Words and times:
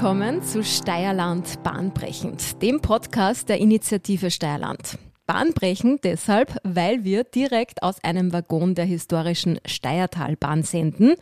Willkommen 0.00 0.44
zu 0.44 0.62
Steierland 0.62 1.60
Bahnbrechend, 1.64 2.62
dem 2.62 2.80
Podcast 2.80 3.48
der 3.48 3.58
Initiative 3.58 4.30
Steierland. 4.30 4.96
Bahnbrechend 5.26 6.04
deshalb, 6.04 6.56
weil 6.62 7.02
wir 7.02 7.24
direkt 7.24 7.82
aus 7.82 7.96
einem 8.04 8.32
Waggon 8.32 8.76
der 8.76 8.84
historischen 8.84 9.58
Steiertalbahn 9.66 10.62
senden, 10.62 11.16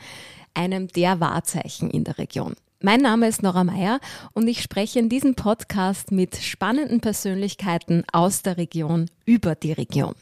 einem 0.52 0.89
der 0.89 1.20
Wahrzeichen 1.20 1.89
in 1.89 2.04
der 2.04 2.18
Region. 2.18 2.54
Mein 2.82 3.00
Name 3.00 3.29
ist 3.29 3.43
Nora 3.43 3.64
Meyer 3.64 3.99
und 4.35 4.46
ich 4.46 4.61
spreche 4.61 4.99
in 4.99 5.08
diesem 5.08 5.36
Podcast 5.36 6.13
mit 6.13 6.36
spannenden 6.36 7.00
Persönlichkeiten 7.00 8.04
aus 8.13 8.43
der 8.43 8.58
Region 8.58 9.07
über 9.24 9.54
die 9.54 9.72
Region. 9.72 10.14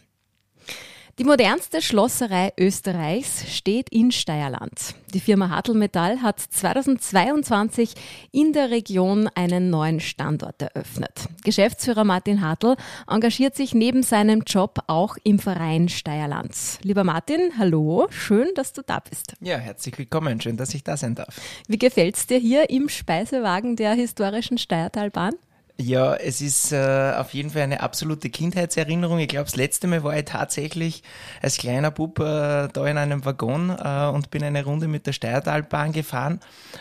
Die 1.16 1.24
modernste 1.24 1.80
Schlosserei 1.80 2.52
Österreichs 2.58 3.48
steht 3.48 3.88
in 3.90 4.10
Steierland. 4.10 4.96
Die 5.12 5.20
Firma 5.20 5.48
Hartl 5.48 5.80
hat 6.20 6.40
2022 6.40 7.94
in 8.32 8.52
der 8.52 8.70
Region 8.70 9.30
einen 9.36 9.70
neuen 9.70 10.00
Standort 10.00 10.60
eröffnet. 10.60 11.28
Geschäftsführer 11.44 12.02
Martin 12.02 12.40
Hartl 12.40 12.74
engagiert 13.06 13.54
sich 13.54 13.74
neben 13.74 14.02
seinem 14.02 14.40
Job 14.40 14.80
auch 14.88 15.16
im 15.22 15.38
Verein 15.38 15.88
Steierland. 15.88 16.56
Lieber 16.82 17.04
Martin, 17.04 17.52
hallo, 17.60 18.08
schön, 18.10 18.48
dass 18.56 18.72
du 18.72 18.82
da 18.82 18.98
bist. 18.98 19.34
Ja, 19.40 19.58
herzlich 19.58 19.96
willkommen, 19.96 20.40
schön, 20.40 20.56
dass 20.56 20.74
ich 20.74 20.82
da 20.82 20.96
sein 20.96 21.14
darf. 21.14 21.40
Wie 21.68 21.78
gefällt's 21.78 22.26
dir 22.26 22.38
hier 22.38 22.70
im 22.70 22.88
Speisewagen 22.88 23.76
der 23.76 23.92
historischen 23.92 24.58
Steiertalbahn? 24.58 25.34
Ja, 25.76 26.14
es 26.14 26.40
ist 26.40 26.70
äh, 26.70 27.14
auf 27.16 27.34
jeden 27.34 27.50
Fall 27.50 27.62
eine 27.62 27.80
absolute 27.80 28.30
Kindheitserinnerung. 28.30 29.18
Ich 29.18 29.26
glaube, 29.26 29.46
das 29.46 29.56
letzte 29.56 29.88
Mal 29.88 30.04
war 30.04 30.16
ich 30.16 30.24
tatsächlich 30.24 31.02
als 31.42 31.56
kleiner 31.56 31.90
Bub 31.90 32.20
äh, 32.20 32.68
da 32.72 32.86
in 32.86 32.96
einem 32.96 33.24
Waggon 33.24 33.70
äh, 33.70 34.06
und 34.14 34.30
bin 34.30 34.44
eine 34.44 34.64
Runde 34.64 34.86
mit 34.86 35.06
der 35.08 35.12
Steiertalbahn 35.12 35.90
gefahren. 35.90 36.38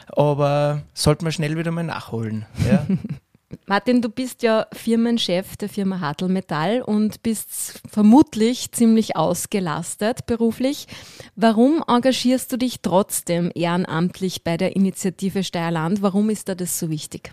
Aber 0.09 0.83
sollte 0.93 1.23
man 1.23 1.31
schnell 1.31 1.57
wieder 1.57 1.71
mal 1.71 1.83
nachholen. 1.83 2.45
Ja. 2.69 2.85
Martin, 3.65 4.01
du 4.01 4.09
bist 4.09 4.43
ja 4.43 4.67
Firmenchef 4.73 5.57
der 5.57 5.69
Firma 5.69 5.99
Hartl 5.99 6.27
Metall 6.27 6.81
und 6.81 7.23
bist 7.23 7.81
vermutlich 7.89 8.71
ziemlich 8.71 9.15
ausgelastet 9.15 10.25
beruflich. 10.25 10.87
Warum 11.35 11.83
engagierst 11.87 12.51
du 12.51 12.57
dich 12.57 12.81
trotzdem 12.81 13.51
ehrenamtlich 13.55 14.43
bei 14.43 14.57
der 14.57 14.75
Initiative 14.75 15.43
Steierland? 15.43 16.01
Warum 16.01 16.29
ist 16.29 16.49
da 16.49 16.55
das 16.55 16.77
so 16.77 16.89
wichtig? 16.89 17.31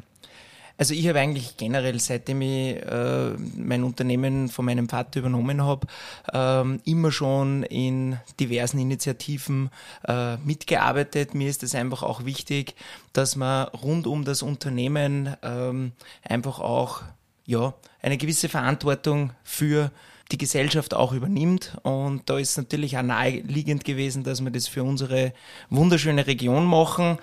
Also 0.81 0.95
ich 0.95 1.07
habe 1.09 1.21
eigentlich 1.21 1.59
generell, 1.59 2.01
seitdem 2.01 2.41
ich 2.41 2.77
äh, 2.77 3.33
mein 3.55 3.85
Unternehmen 3.85 4.49
von 4.49 4.65
meinem 4.65 4.89
Vater 4.89 5.21
übernommen 5.21 5.63
habe, 5.63 5.87
ähm, 6.33 6.81
immer 6.87 7.13
schon 7.13 7.65
in 7.65 8.19
diversen 8.41 8.79
Initiativen 8.79 9.69
äh, 10.09 10.39
mitgearbeitet. 10.39 11.35
Mir 11.35 11.51
ist 11.51 11.63
es 11.63 11.75
einfach 11.75 12.03
auch 12.03 12.25
wichtig, 12.25 12.77
dass 13.13 13.37
man 13.37 13.69
rund 13.69 14.07
um 14.07 14.25
das 14.25 14.41
Unternehmen 14.41 15.37
ähm, 15.43 15.93
einfach 16.23 16.61
auch 16.61 17.03
ja, 17.45 17.75
eine 18.01 18.17
gewisse 18.17 18.49
Verantwortung 18.49 19.35
für 19.45 19.91
die 20.33 20.39
Gesellschaft 20.39 20.95
auch 20.95 21.13
übernimmt. 21.13 21.77
Und 21.83 22.29
da 22.29 22.39
ist 22.39 22.57
natürlich 22.57 22.97
auch 22.97 23.03
naheliegend 23.03 23.85
gewesen, 23.85 24.25
dass 24.25 24.43
wir 24.43 24.51
das 24.51 24.69
für 24.69 24.83
unsere 24.83 25.33
wunderschöne 25.69 26.27
Region 26.27 26.65
machen. 26.65 27.19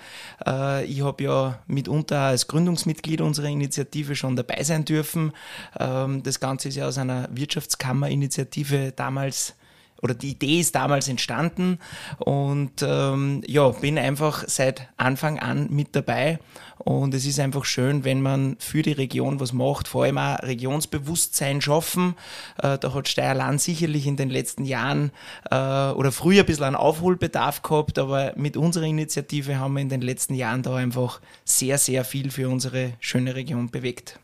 Äh, 0.46 0.84
ich 0.84 1.02
habe 1.02 1.24
ja 1.24 1.58
mitunter 1.66 2.20
als 2.20 2.46
Gründungsmitglied 2.48 3.20
unserer 3.20 3.48
Initiative 3.48 4.16
schon 4.16 4.36
dabei 4.36 4.62
sein 4.62 4.84
dürfen. 4.84 5.32
Ähm, 5.78 6.22
das 6.22 6.40
Ganze 6.40 6.68
ist 6.68 6.76
ja 6.76 6.86
aus 6.86 6.98
einer 6.98 7.28
Wirtschaftskammer-Initiative 7.32 8.92
damals 8.92 9.54
oder 10.02 10.14
die 10.14 10.30
Idee 10.30 10.60
ist 10.60 10.74
damals 10.74 11.08
entstanden 11.08 11.78
und 12.18 12.82
ähm, 12.82 13.42
ja, 13.46 13.68
bin 13.68 13.98
einfach 13.98 14.44
seit 14.46 14.88
Anfang 14.96 15.38
an 15.38 15.68
mit 15.70 15.94
dabei 15.94 16.38
und 16.78 17.12
es 17.14 17.26
ist 17.26 17.40
einfach 17.40 17.64
schön, 17.64 18.04
wenn 18.04 18.22
man 18.22 18.56
für 18.58 18.82
die 18.82 18.92
Region 18.92 19.40
was 19.40 19.52
macht, 19.52 19.88
vor 19.88 20.04
allem 20.04 20.18
auch 20.18 20.38
Regionsbewusstsein 20.42 21.60
schaffen. 21.60 22.14
Äh, 22.62 22.78
da 22.78 22.94
hat 22.94 23.08
Steierland 23.08 23.60
sicherlich 23.60 24.06
in 24.06 24.16
den 24.16 24.30
letzten 24.30 24.64
Jahren 24.64 25.10
äh, 25.50 25.54
oder 25.90 26.12
früher 26.12 26.40
ein 26.40 26.46
bisschen 26.46 26.64
einen 26.64 26.76
Aufholbedarf 26.76 27.62
gehabt, 27.62 27.98
aber 27.98 28.32
mit 28.36 28.56
unserer 28.56 28.84
Initiative 28.84 29.58
haben 29.58 29.74
wir 29.74 29.82
in 29.82 29.88
den 29.88 30.02
letzten 30.02 30.34
Jahren 30.34 30.62
da 30.62 30.76
einfach 30.76 31.20
sehr, 31.44 31.78
sehr 31.78 32.04
viel 32.04 32.30
für 32.30 32.48
unsere 32.48 32.92
schöne 33.00 33.34
Region 33.34 33.70
bewegt. 33.70 34.20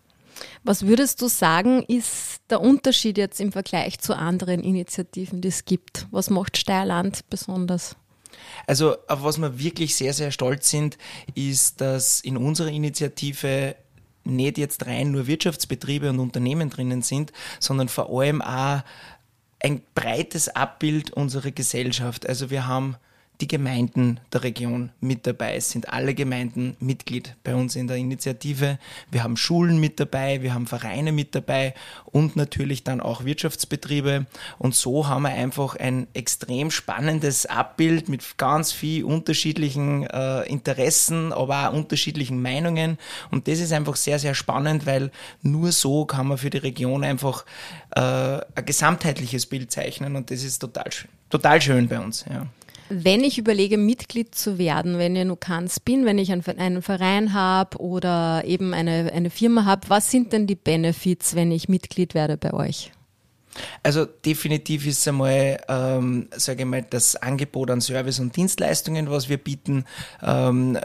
Was 0.62 0.86
würdest 0.86 1.22
du 1.22 1.28
sagen, 1.28 1.82
ist 1.82 2.40
der 2.50 2.60
Unterschied 2.60 3.18
jetzt 3.18 3.40
im 3.40 3.52
Vergleich 3.52 3.98
zu 4.00 4.16
anderen 4.16 4.62
Initiativen, 4.62 5.40
die 5.40 5.48
es 5.48 5.64
gibt? 5.64 6.06
Was 6.10 6.30
macht 6.30 6.56
Steierland 6.56 7.28
besonders? 7.30 7.96
Also 8.66 8.96
auf 9.08 9.22
was 9.22 9.38
wir 9.38 9.58
wirklich 9.58 9.94
sehr, 9.94 10.12
sehr 10.12 10.30
stolz 10.30 10.70
sind, 10.70 10.98
ist, 11.34 11.80
dass 11.80 12.20
in 12.20 12.36
unserer 12.36 12.68
Initiative 12.68 13.76
nicht 14.24 14.58
jetzt 14.58 14.86
rein 14.86 15.10
nur 15.10 15.26
Wirtschaftsbetriebe 15.26 16.08
und 16.10 16.18
Unternehmen 16.18 16.70
drinnen 16.70 17.02
sind, 17.02 17.32
sondern 17.60 17.88
vor 17.88 18.10
allem 18.10 18.40
auch 18.42 18.82
ein 19.60 19.82
breites 19.94 20.48
Abbild 20.48 21.10
unserer 21.10 21.50
Gesellschaft. 21.50 22.28
Also 22.28 22.50
wir 22.50 22.66
haben 22.66 22.96
die 23.40 23.48
Gemeinden 23.48 24.20
der 24.32 24.44
Region 24.44 24.90
mit 25.00 25.26
dabei. 25.26 25.56
Es 25.56 25.70
sind 25.70 25.88
alle 25.88 26.14
Gemeinden 26.14 26.76
Mitglied 26.78 27.34
bei 27.42 27.54
uns 27.54 27.74
in 27.74 27.88
der 27.88 27.96
Initiative. 27.96 28.78
Wir 29.10 29.24
haben 29.24 29.36
Schulen 29.36 29.80
mit 29.80 29.98
dabei, 29.98 30.42
wir 30.42 30.54
haben 30.54 30.66
Vereine 30.66 31.10
mit 31.10 31.34
dabei 31.34 31.74
und 32.04 32.36
natürlich 32.36 32.84
dann 32.84 33.00
auch 33.00 33.24
Wirtschaftsbetriebe. 33.24 34.26
Und 34.58 34.74
so 34.74 35.08
haben 35.08 35.22
wir 35.22 35.30
einfach 35.30 35.74
ein 35.76 36.06
extrem 36.14 36.70
spannendes 36.70 37.46
Abbild 37.46 38.08
mit 38.08 38.38
ganz 38.38 38.72
viel 38.72 39.04
unterschiedlichen 39.04 40.06
äh, 40.06 40.42
Interessen, 40.42 41.32
aber 41.32 41.70
auch 41.70 41.74
unterschiedlichen 41.74 42.40
Meinungen. 42.40 42.98
Und 43.32 43.48
das 43.48 43.58
ist 43.58 43.72
einfach 43.72 43.96
sehr, 43.96 44.20
sehr 44.20 44.34
spannend, 44.34 44.86
weil 44.86 45.10
nur 45.42 45.72
so 45.72 46.04
kann 46.04 46.28
man 46.28 46.38
für 46.38 46.50
die 46.50 46.58
Region 46.58 47.02
einfach 47.02 47.44
äh, 47.96 48.00
ein 48.00 48.64
gesamtheitliches 48.64 49.46
Bild 49.46 49.72
zeichnen. 49.72 50.14
Und 50.14 50.30
das 50.30 50.44
ist 50.44 50.60
total, 50.60 50.90
total 51.30 51.60
schön 51.60 51.88
bei 51.88 51.98
uns. 51.98 52.24
Ja. 52.30 52.46
Wenn 52.88 53.24
ich 53.24 53.38
überlege, 53.38 53.78
Mitglied 53.78 54.34
zu 54.34 54.58
werden, 54.58 54.98
wenn 54.98 55.16
ich 55.16 55.24
nur 55.24 55.38
kannst 55.38 55.84
bin, 55.84 56.04
wenn 56.04 56.18
ich 56.18 56.32
einen 56.32 56.82
Verein 56.82 57.32
habe 57.32 57.78
oder 57.78 58.42
eben 58.46 58.74
eine, 58.74 59.10
eine 59.12 59.30
Firma 59.30 59.64
habe, 59.64 59.88
was 59.88 60.10
sind 60.10 60.32
denn 60.32 60.46
die 60.46 60.54
Benefits, 60.54 61.34
wenn 61.34 61.50
ich 61.50 61.68
Mitglied 61.68 62.14
werde 62.14 62.36
bei 62.36 62.52
euch? 62.52 62.92
Also 63.82 64.04
definitiv 64.04 64.86
ist 64.86 65.06
einmal, 65.06 65.58
ähm, 65.68 66.28
sage 66.36 66.62
ich 66.62 66.68
mal, 66.68 66.82
das 66.82 67.16
Angebot 67.16 67.70
an 67.70 67.80
Service 67.80 68.18
und 68.18 68.36
Dienstleistungen, 68.36 69.10
was 69.10 69.28
wir 69.28 69.38
bieten, 69.38 69.84
ähm, 70.22 70.78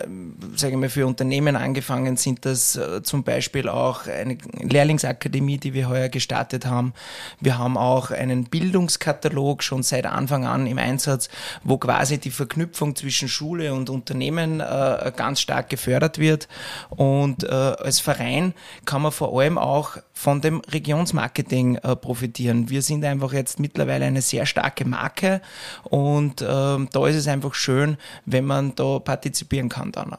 sage 0.55 0.73
ich 0.73 0.79
mal, 0.79 0.89
für 0.89 1.07
Unternehmen 1.07 1.55
angefangen 1.55 2.17
sind 2.17 2.45
das 2.45 2.75
äh, 2.75 3.01
zum 3.03 3.23
Beispiel 3.23 3.69
auch 3.69 4.07
eine 4.07 4.37
Lehrlingsakademie, 4.53 5.57
die 5.57 5.73
wir 5.73 5.89
heuer 5.89 6.09
gestartet 6.09 6.65
haben. 6.65 6.93
Wir 7.39 7.57
haben 7.57 7.77
auch 7.77 8.11
einen 8.11 8.45
Bildungskatalog 8.45 9.63
schon 9.63 9.83
seit 9.83 10.05
Anfang 10.05 10.45
an 10.45 10.67
im 10.67 10.77
Einsatz, 10.77 11.29
wo 11.63 11.77
quasi 11.77 12.17
die 12.17 12.31
Verknüpfung 12.31 12.95
zwischen 12.95 13.27
Schule 13.27 13.73
und 13.73 13.89
Unternehmen 13.89 14.59
äh, 14.59 15.11
ganz 15.15 15.39
stark 15.41 15.69
gefördert 15.69 16.19
wird. 16.19 16.47
Und 16.89 17.43
äh, 17.43 17.47
als 17.47 17.99
Verein 17.99 18.53
kann 18.85 19.01
man 19.01 19.11
vor 19.11 19.39
allem 19.39 19.57
auch 19.57 19.97
von 20.19 20.41
dem 20.41 20.61
Regionsmarketing 20.69 21.75
äh, 21.77 21.95
profitieren. 21.95 22.69
Wir 22.69 22.81
sind 22.81 23.05
einfach 23.05 23.31
jetzt 23.31 23.57
mittlerweile 23.57 24.03
eine 24.03 24.21
sehr 24.21 24.45
starke 24.45 24.83
Marke 24.83 25.41
und 25.85 26.41
ähm, 26.41 26.89
da 26.91 27.07
ist 27.07 27.15
es 27.15 27.27
einfach 27.29 27.53
schön, 27.53 27.95
wenn 28.25 28.43
man 28.43 28.75
da 28.75 28.99
partizipieren 28.99 29.69
kann 29.69 29.93
dann. 29.93 30.17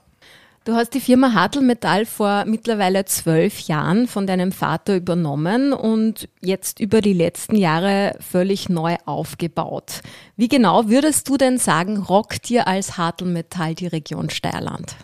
Du 0.64 0.75
hast 0.75 0.94
die 0.94 1.00
Firma 1.00 1.34
Hartl 1.34 1.60
Metall 1.60 2.06
vor 2.06 2.44
mittlerweile 2.46 3.04
zwölf 3.04 3.60
Jahren 3.60 4.06
von 4.08 4.26
deinem 4.26 4.52
Vater 4.52 4.96
übernommen 4.96 5.75
und 5.75 6.28
jetzt 6.40 6.80
über 6.80 7.02
die 7.02 7.12
letzten 7.12 7.56
Jahre 7.56 8.16
völlig 8.20 8.70
neu 8.70 8.96
aufgebaut. 9.04 10.00
Wie 10.36 10.48
genau 10.48 10.88
würdest 10.88 11.28
du 11.28 11.36
denn 11.36 11.58
sagen, 11.58 11.98
rockt 11.98 12.48
dir 12.48 12.66
als 12.66 12.96
Hartl 12.96 13.26
Metall 13.26 13.75
die 13.75 13.86
Region 13.86 14.30
Steierland? 14.30 14.96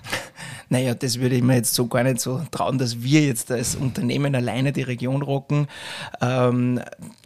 Naja, 0.69 0.95
das 0.95 1.21
würde 1.21 1.37
ich 1.37 1.43
mir 1.43 1.57
jetzt 1.57 1.75
so 1.75 1.87
gar 1.87 2.03
nicht 2.03 2.21
so 2.21 2.41
trauen, 2.51 2.79
dass 2.79 3.03
wir 3.03 3.23
jetzt 3.23 3.51
als 3.51 3.77
Unternehmen 3.77 4.35
alleine 4.35 4.73
die 4.73 4.83
Region 4.83 5.23
rocken. 5.23 5.69
Ähm, 6.21 6.81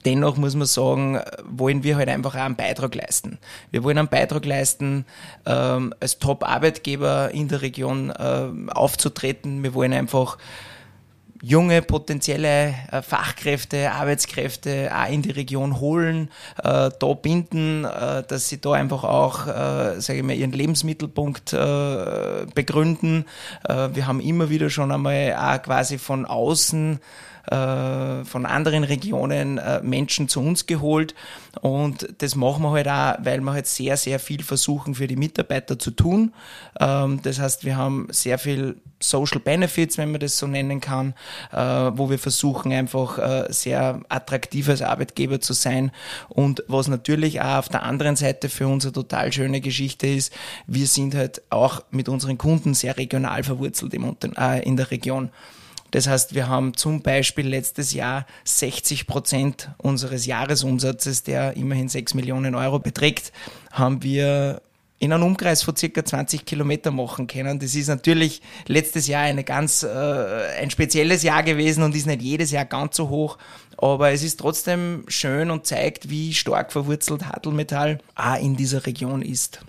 dennoch 0.05 0.37
muss 0.37 0.55
man 0.55 0.67
sagen, 0.67 1.21
wollen 1.45 1.83
wir 1.83 1.97
halt 1.97 2.09
einfach 2.09 2.35
auch 2.35 2.41
einen 2.41 2.57
Beitrag 2.57 2.95
leisten. 2.95 3.39
Wir 3.71 3.83
wollen 3.83 3.99
einen 3.99 4.09
Beitrag 4.09 4.45
leisten, 4.45 5.05
ähm, 5.47 5.95
als 6.01 6.19
Top-Arbeitgeber 6.19 7.31
in 7.33 7.49
der 7.49 7.63
Region 7.63 8.11
äh, 8.11 8.49
aufzutreten. 8.71 9.63
Wir 9.63 9.75
wollen 9.75 9.93
einfach 9.93 10.39
junge 11.43 11.83
potenzielle 11.83 12.75
äh, 12.91 13.03
Fachkräfte, 13.03 13.93
Arbeitskräfte 13.93 14.91
auch 14.95 15.11
in 15.11 15.23
die 15.23 15.31
Region 15.31 15.81
holen, 15.81 16.31
äh, 16.63 16.91
da 16.99 17.13
binden, 17.15 17.85
äh, 17.85 18.23
dass 18.27 18.49
sie 18.49 18.61
da 18.61 18.73
einfach 18.73 19.05
auch, 19.05 19.47
äh, 19.47 20.01
sage 20.01 20.19
ich 20.19 20.23
mal, 20.23 20.37
ihren 20.37 20.53
Lebensmittelpunkt 20.53 21.53
äh, 21.53 22.47
begründen. 22.55 23.25
Äh, 23.69 23.89
wir 23.95 24.07
haben 24.07 24.21
immer 24.21 24.51
wieder 24.51 24.71
schon 24.71 24.93
einmal 24.93 25.35
auch 25.35 25.63
quasi 25.63 25.99
von 25.99 26.27
außen 26.27 27.01
äh, 27.51 28.25
von 28.25 28.47
anderen 28.47 28.85
Regionen 28.85 29.59
äh, 29.59 29.81
Menschen 29.83 30.29
zu 30.29 30.41
uns 30.41 30.67
geholt. 30.67 31.15
Und 31.61 32.09
das 32.19 32.37
machen 32.37 32.63
wir 32.63 32.71
halt 32.71 32.89
auch, 32.89 33.25
weil 33.25 33.41
wir 33.41 33.53
halt 33.53 33.67
sehr, 33.67 33.97
sehr 33.97 34.19
viel 34.19 34.43
versuchen 34.43 34.95
für 34.95 35.07
die 35.07 35.17
Mitarbeiter 35.17 35.79
zu 35.79 35.91
tun. 35.91 36.33
Ähm, 36.79 37.21
das 37.23 37.41
heißt, 37.41 37.65
wir 37.65 37.77
haben 37.77 38.09
sehr 38.11 38.39
viel 38.39 38.77
Social 39.03 39.41
Benefits, 39.41 39.99
wenn 39.99 40.11
man 40.11 40.21
das 40.21 40.39
so 40.39 40.47
nennen 40.47 40.81
kann, 40.81 41.15
äh, 41.53 41.57
wo 41.57 42.11
wir 42.11 42.19
versuchen 42.19 42.73
einfach 42.73 43.19
äh, 43.19 43.47
sehr 43.51 44.01
attraktiv 44.09 44.69
als 44.69 44.83
Arbeitgeber 44.83 45.41
zu 45.41 45.55
sein. 45.55 45.91
Und 46.29 46.63
was 46.69 46.87
natürlich 46.87 47.41
auch 47.41 47.59
auf 47.59 47.69
der 47.69 47.83
anderen 47.83 48.17
Seite 48.17 48.49
für 48.49 48.69
uns 48.69 48.85
eine 48.85 48.93
total 48.93 49.33
schöne 49.33 49.61
Geschichte 49.61 50.07
ist, 50.07 50.33
wir 50.67 50.87
sind 50.87 51.15
halt 51.15 51.43
auch 51.51 51.83
mit 51.91 52.09
unseren 52.09 52.39
Kunden 52.39 52.75
sehr 52.75 52.97
regional 52.97 53.43
verwurzelt 53.43 53.95
im, 53.95 54.17
äh, 54.37 54.63
in 54.63 54.77
der 54.77 54.91
Region. 54.91 55.31
Das 55.91 56.07
heißt, 56.07 56.35
wir 56.35 56.49
haben 56.49 56.77
zum 56.77 57.03
Beispiel 57.03 57.47
letztes 57.47 57.93
Jahr 57.93 58.27
60 58.45 59.07
Prozent 59.07 59.71
unseres 59.79 60.27
Jahresumsatzes, 60.27 61.23
der 61.23 61.57
immerhin 61.57 61.89
6 61.89 62.15
Millionen 62.15 62.55
Euro 62.55 62.79
beträgt, 62.79 63.33
haben 63.73 64.03
wir 64.03 64.63
in 65.01 65.13
einem 65.13 65.25
Umkreis 65.25 65.63
von 65.63 65.75
circa 65.75 66.05
20 66.05 66.45
Kilometer 66.45 66.91
machen 66.91 67.27
können. 67.27 67.59
Das 67.59 67.75
ist 67.75 67.89
natürlich 67.89 68.43
letztes 68.67 69.07
Jahr 69.07 69.23
eine 69.23 69.45
ganz, 69.45 69.83
äh, 69.83 69.89
ein 70.61 70.71
spezielles 70.71 71.23
Jahr 71.23 71.43
gewesen 71.43 71.83
und 71.83 71.97
ist 71.97 72.07
nicht 72.07 72.21
jedes 72.21 72.51
Jahr 72.51 72.67
ganz 72.67 72.97
so 72.97 73.09
hoch. 73.09 73.39
Aber 73.79 74.13
es 74.13 74.23
ist 74.23 74.39
trotzdem 74.39 75.05
schön 75.09 75.51
und 75.51 75.67
zeigt, 75.67 76.11
wie 76.11 76.35
stark 76.35 76.71
verwurzelt 76.71 77.27
Hadelmetall 77.27 77.99
auch 78.15 78.39
in 78.39 78.57
dieser 78.57 78.85
Region 78.85 79.23
ist. 79.23 79.61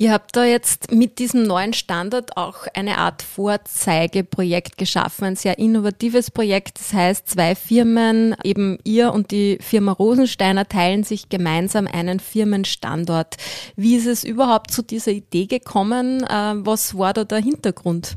Ihr 0.00 0.12
habt 0.12 0.34
da 0.34 0.46
jetzt 0.46 0.92
mit 0.92 1.18
diesem 1.18 1.42
neuen 1.42 1.74
Standard 1.74 2.34
auch 2.38 2.66
eine 2.72 2.96
Art 2.96 3.20
Vorzeigeprojekt 3.20 4.78
geschaffen, 4.78 5.26
ein 5.26 5.36
sehr 5.36 5.58
innovatives 5.58 6.30
Projekt. 6.30 6.78
Das 6.80 6.94
heißt, 6.94 7.28
zwei 7.28 7.54
Firmen, 7.54 8.34
eben 8.42 8.78
ihr 8.82 9.12
und 9.12 9.30
die 9.30 9.58
Firma 9.60 9.92
Rosensteiner, 9.92 10.66
teilen 10.66 11.04
sich 11.04 11.28
gemeinsam 11.28 11.86
einen 11.86 12.18
Firmenstandort. 12.18 13.36
Wie 13.76 13.94
ist 13.94 14.06
es 14.06 14.24
überhaupt 14.24 14.70
zu 14.70 14.80
dieser 14.80 15.12
Idee 15.12 15.44
gekommen? 15.44 16.22
Äh, 16.24 16.54
was 16.64 16.96
war 16.96 17.12
da 17.12 17.24
der 17.24 17.40
Hintergrund? 17.42 18.14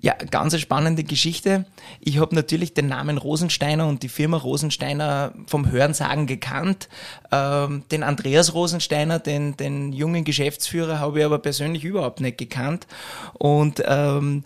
Ja, 0.00 0.14
ganz 0.14 0.54
eine 0.54 0.60
spannende 0.60 1.04
Geschichte. 1.04 1.66
Ich 2.00 2.18
habe 2.18 2.34
natürlich 2.34 2.72
den 2.72 2.88
Namen 2.88 3.18
Rosensteiner 3.18 3.86
und 3.86 4.02
die 4.02 4.08
Firma 4.08 4.38
Rosensteiner 4.38 5.34
vom 5.46 5.70
Hörensagen 5.70 6.26
gekannt. 6.26 6.88
Ähm, 7.30 7.82
den 7.90 8.02
Andreas 8.02 8.54
Rosensteiner, 8.54 9.18
den, 9.18 9.56
den 9.56 9.92
jungen 9.92 10.24
Geschäftsführer, 10.24 11.00
habe 11.00 11.18
ich 11.18 11.24
aber 11.24 11.38
persönlich 11.38 11.84
überhaupt 11.84 12.20
nicht 12.20 12.38
gekannt. 12.38 12.86
Und 13.34 13.82
ähm, 13.86 14.44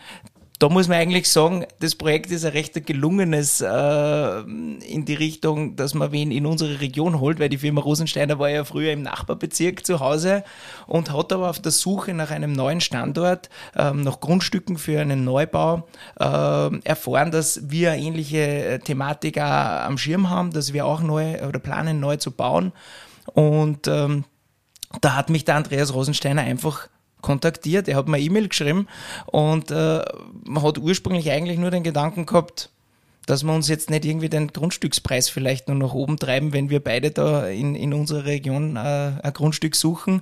da 0.65 0.71
muss 0.71 0.89
man 0.89 0.97
eigentlich 0.97 1.31
sagen, 1.31 1.67
das 1.81 1.95
Projekt 1.95 2.31
ist 2.31 2.43
ein 2.47 2.53
recht 2.53 2.87
gelungenes 2.87 3.61
äh, 3.61 4.39
in 4.41 5.05
die 5.05 5.13
Richtung, 5.13 5.77
dass 5.77 5.93
man 5.93 6.11
wen 6.11 6.31
in 6.31 6.47
unsere 6.47 6.81
Region 6.81 7.21
holt, 7.21 7.39
weil 7.39 7.51
die 7.51 7.59
Firma 7.59 7.83
Rosensteiner 7.83 8.39
war 8.39 8.49
ja 8.49 8.65
früher 8.65 8.91
im 8.93 9.03
Nachbarbezirk 9.03 9.85
zu 9.85 10.01
Hause 10.01 10.43
und 10.87 11.13
hat 11.13 11.35
aber 11.35 11.51
auf 11.51 11.59
der 11.59 11.71
Suche 11.71 12.15
nach 12.15 12.31
einem 12.31 12.53
neuen 12.53 12.81
Standort, 12.81 13.51
ähm, 13.77 14.05
nach 14.05 14.21
Grundstücken 14.21 14.79
für 14.79 14.99
einen 15.03 15.23
Neubau 15.23 15.87
äh, 16.19 16.79
erfahren, 16.85 17.31
dass 17.31 17.69
wir 17.69 17.93
eine 17.93 18.03
ähnliche 18.03 18.81
Thematik 18.83 19.37
auch 19.37 19.43
am 19.43 19.99
Schirm 19.99 20.31
haben, 20.31 20.51
dass 20.51 20.73
wir 20.73 20.87
auch 20.87 21.03
neu 21.03 21.47
oder 21.47 21.59
planen, 21.59 22.01
neu 22.01 22.17
zu 22.17 22.31
bauen. 22.31 22.73
Und 23.35 23.87
ähm, 23.87 24.25
da 25.03 25.15
hat 25.15 25.29
mich 25.29 25.45
der 25.45 25.57
Andreas 25.57 25.93
Rosensteiner 25.93 26.41
einfach 26.41 26.89
kontaktiert, 27.25 27.89
er 27.89 27.97
hat 27.97 28.07
mir 28.07 28.21
E-Mail 28.21 28.49
geschrieben 28.49 28.87
und 29.27 29.71
äh, 29.71 30.05
man 30.45 30.63
hat 30.63 30.79
ursprünglich 30.79 31.31
eigentlich 31.31 31.59
nur 31.59 31.71
den 31.71 31.83
Gedanken 31.83 32.27
gehabt, 32.27 32.69
dass 33.25 33.43
wir 33.43 33.55
uns 33.55 33.69
jetzt 33.69 33.89
nicht 33.89 34.05
irgendwie 34.05 34.29
den 34.29 34.49
Grundstückspreis 34.49 35.31
vielleicht 35.31 35.69
nur 35.69 35.79
nach 35.79 35.95
oben 35.95 36.19
treiben, 36.19 36.53
wenn 36.53 36.69
wir 36.69 36.85
beide 36.85 37.11
da 37.11 37.49
in, 37.49 37.75
in 37.75 37.95
unserer 37.95 38.27
Region 38.27 38.77
äh, 38.77 39.13
ein 39.23 39.33
Grundstück 39.33 39.75
suchen. 39.75 40.21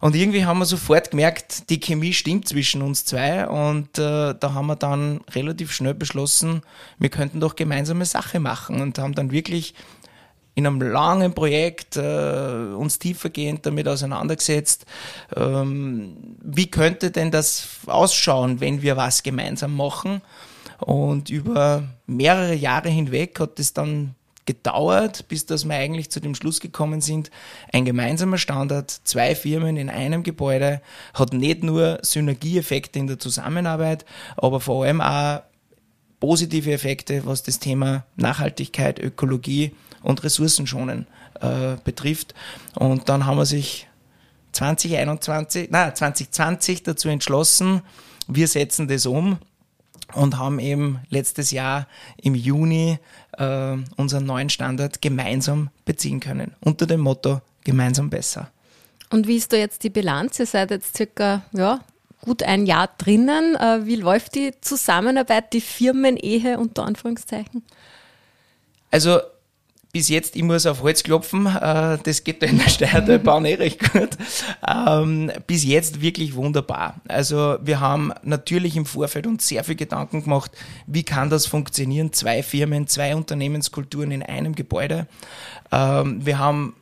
Und 0.00 0.16
irgendwie 0.16 0.44
haben 0.44 0.58
wir 0.58 0.64
sofort 0.64 1.12
gemerkt, 1.12 1.70
die 1.70 1.78
Chemie 1.78 2.12
stimmt 2.12 2.48
zwischen 2.48 2.82
uns 2.82 3.04
zwei 3.04 3.46
und 3.46 3.96
äh, 3.98 4.34
da 4.34 4.54
haben 4.54 4.66
wir 4.66 4.74
dann 4.74 5.20
relativ 5.30 5.70
schnell 5.70 5.94
beschlossen, 5.94 6.62
wir 6.98 7.10
könnten 7.10 7.38
doch 7.38 7.54
gemeinsame 7.54 8.04
Sache 8.04 8.40
machen 8.40 8.80
und 8.80 8.98
haben 8.98 9.14
dann 9.14 9.30
wirklich 9.30 9.74
in 10.54 10.66
einem 10.66 10.80
langen 10.82 11.32
Projekt 11.34 11.96
äh, 11.96 12.74
uns 12.76 12.98
tiefergehend 12.98 13.64
damit 13.64 13.88
auseinandergesetzt. 13.88 14.84
Ähm, 15.34 16.36
wie 16.42 16.70
könnte 16.70 17.10
denn 17.10 17.30
das 17.30 17.68
ausschauen, 17.86 18.60
wenn 18.60 18.82
wir 18.82 18.96
was 18.96 19.22
gemeinsam 19.22 19.76
machen? 19.76 20.20
Und 20.78 21.30
über 21.30 21.84
mehrere 22.06 22.54
Jahre 22.54 22.88
hinweg 22.88 23.38
hat 23.40 23.58
es 23.58 23.72
dann 23.72 24.14
gedauert, 24.44 25.28
bis 25.28 25.46
dass 25.46 25.64
wir 25.64 25.74
eigentlich 25.74 26.10
zu 26.10 26.20
dem 26.20 26.34
Schluss 26.34 26.60
gekommen 26.60 27.00
sind, 27.00 27.30
ein 27.72 27.84
gemeinsamer 27.84 28.38
Standard, 28.38 28.90
zwei 29.04 29.34
Firmen 29.34 29.76
in 29.76 29.88
einem 29.88 30.24
Gebäude, 30.24 30.82
hat 31.14 31.32
nicht 31.32 31.62
nur 31.62 32.00
Synergieeffekte 32.02 32.98
in 32.98 33.06
der 33.06 33.20
Zusammenarbeit, 33.20 34.04
aber 34.36 34.60
vor 34.60 34.84
allem 34.84 35.00
auch 35.00 35.42
positive 36.18 36.72
Effekte, 36.72 37.24
was 37.24 37.42
das 37.42 37.58
Thema 37.60 38.04
Nachhaltigkeit, 38.16 38.98
Ökologie 38.98 39.72
und 40.02 40.22
Ressourcenschonen 40.22 41.06
äh, 41.40 41.76
betrifft. 41.84 42.34
Und 42.74 43.08
dann 43.08 43.26
haben 43.26 43.38
wir 43.38 43.46
sich 43.46 43.88
2021, 44.52 45.68
na 45.70 45.94
2020 45.94 46.82
dazu 46.82 47.08
entschlossen, 47.08 47.82
wir 48.28 48.48
setzen 48.48 48.88
das 48.88 49.06
um 49.06 49.38
und 50.14 50.38
haben 50.38 50.58
eben 50.58 51.00
letztes 51.08 51.50
Jahr 51.50 51.86
im 52.20 52.34
Juni 52.34 52.98
äh, 53.38 53.76
unseren 53.96 54.26
neuen 54.26 54.50
Standard 54.50 55.02
gemeinsam 55.02 55.70
beziehen 55.84 56.20
können. 56.20 56.54
Unter 56.60 56.86
dem 56.86 57.00
Motto 57.00 57.40
gemeinsam 57.64 58.10
besser. 58.10 58.50
Und 59.10 59.26
wie 59.26 59.36
ist 59.36 59.52
da 59.52 59.56
jetzt 59.56 59.84
die 59.84 59.90
Bilanz? 59.90 60.38
Ihr 60.38 60.46
seid 60.46 60.70
jetzt 60.70 60.96
circa 60.96 61.42
ja, 61.52 61.80
gut 62.22 62.42
ein 62.42 62.66
Jahr 62.66 62.88
drinnen. 62.98 63.56
Äh, 63.56 63.86
wie 63.86 63.96
läuft 63.96 64.34
die 64.34 64.52
Zusammenarbeit, 64.60 65.52
die 65.52 65.60
Firmenehe 65.60 66.58
unter 66.58 66.84
Anführungszeichen? 66.84 67.62
Also 68.90 69.20
bis 69.92 70.08
jetzt, 70.08 70.36
ich 70.36 70.42
muss 70.42 70.64
auf 70.64 70.82
Holz 70.82 71.02
klopfen, 71.02 71.46
äh, 71.46 71.98
das 72.02 72.24
geht 72.24 72.42
da 72.42 72.46
in 72.46 72.58
der 72.58 72.68
Steuertalbahn 72.70 73.44
eh 73.44 73.54
recht 73.54 73.92
gut. 73.92 74.16
Ähm, 74.66 75.30
bis 75.46 75.64
jetzt 75.64 76.00
wirklich 76.00 76.34
wunderbar. 76.34 76.96
Also 77.08 77.58
wir 77.62 77.80
haben 77.80 78.10
natürlich 78.22 78.74
im 78.76 78.86
Vorfeld 78.86 79.26
uns 79.26 79.46
sehr 79.46 79.62
viel 79.64 79.76
Gedanken 79.76 80.24
gemacht, 80.24 80.52
wie 80.86 81.02
kann 81.02 81.28
das 81.28 81.46
funktionieren, 81.46 82.14
zwei 82.14 82.42
Firmen, 82.42 82.86
zwei 82.86 83.14
Unternehmenskulturen 83.14 84.12
in 84.12 84.22
einem 84.22 84.54
Gebäude. 84.54 85.06
Ähm, 85.70 86.24
wir 86.24 86.38
haben 86.38 86.74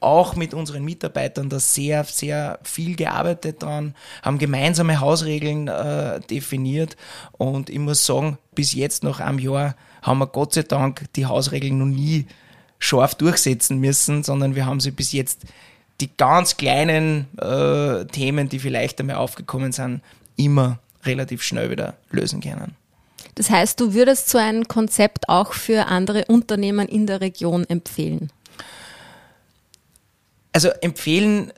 auch 0.00 0.34
mit 0.34 0.52
unseren 0.52 0.84
Mitarbeitern 0.84 1.48
da 1.48 1.60
sehr, 1.60 2.02
sehr 2.02 2.58
viel 2.64 2.96
gearbeitet 2.96 3.62
dran, 3.62 3.94
haben 4.22 4.38
gemeinsame 4.38 4.98
Hausregeln 4.98 5.68
äh, 5.68 6.20
definiert 6.20 6.96
und 7.32 7.70
ich 7.70 7.78
muss 7.78 8.04
sagen, 8.04 8.38
bis 8.56 8.74
jetzt 8.74 9.04
nach 9.04 9.20
einem 9.20 9.38
Jahr 9.38 9.76
haben 10.02 10.18
wir 10.18 10.26
Gott 10.26 10.54
sei 10.54 10.62
Dank 10.62 11.04
die 11.14 11.26
Hausregeln 11.26 11.78
noch 11.78 11.86
nie 11.86 12.26
scharf 12.78 13.14
durchsetzen 13.14 13.78
müssen, 13.78 14.22
sondern 14.22 14.54
wir 14.54 14.66
haben 14.66 14.80
sie 14.80 14.90
bis 14.90 15.12
jetzt 15.12 15.42
die 16.00 16.10
ganz 16.16 16.56
kleinen 16.56 17.26
äh, 17.38 18.04
Themen, 18.06 18.48
die 18.48 18.58
vielleicht 18.58 19.00
einmal 19.00 19.16
aufgekommen 19.16 19.72
sind, 19.72 20.02
immer 20.36 20.78
relativ 21.04 21.42
schnell 21.42 21.70
wieder 21.70 21.96
lösen 22.10 22.40
können. 22.40 22.76
Das 23.36 23.50
heißt, 23.50 23.80
du 23.80 23.94
würdest 23.94 24.28
so 24.28 24.38
ein 24.38 24.66
Konzept 24.66 25.28
auch 25.28 25.52
für 25.52 25.86
andere 25.86 26.24
Unternehmen 26.26 26.88
in 26.88 27.06
der 27.06 27.20
Region 27.20 27.64
empfehlen? 27.68 28.30
Also 30.52 30.68
empfehlen 30.80 31.52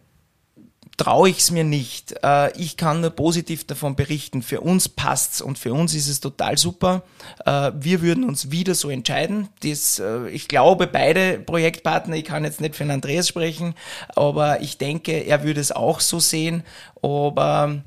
traue 0.98 1.30
ich 1.30 1.38
es 1.38 1.50
mir 1.50 1.64
nicht. 1.64 2.14
Äh, 2.22 2.52
ich 2.58 2.76
kann 2.76 3.00
nur 3.00 3.10
positiv 3.10 3.66
davon 3.66 3.96
berichten. 3.96 4.42
Für 4.42 4.60
uns 4.60 4.88
passt's 4.88 5.40
und 5.40 5.58
für 5.58 5.72
uns 5.72 5.94
ist 5.94 6.08
es 6.08 6.20
total 6.20 6.58
super. 6.58 7.02
Äh, 7.46 7.72
wir 7.74 8.02
würden 8.02 8.24
uns 8.24 8.50
wieder 8.50 8.74
so 8.74 8.90
entscheiden. 8.90 9.48
Das, 9.62 10.00
äh, 10.00 10.28
ich 10.28 10.48
glaube, 10.48 10.86
beide 10.86 11.38
Projektpartner, 11.38 12.16
ich 12.16 12.24
kann 12.24 12.44
jetzt 12.44 12.60
nicht 12.60 12.76
für 12.76 12.84
den 12.84 12.90
Andreas 12.90 13.28
sprechen, 13.28 13.74
aber 14.14 14.60
ich 14.60 14.76
denke, 14.76 15.12
er 15.12 15.44
würde 15.44 15.60
es 15.60 15.72
auch 15.72 16.00
so 16.00 16.20
sehen. 16.20 16.64
Aber 17.00 17.80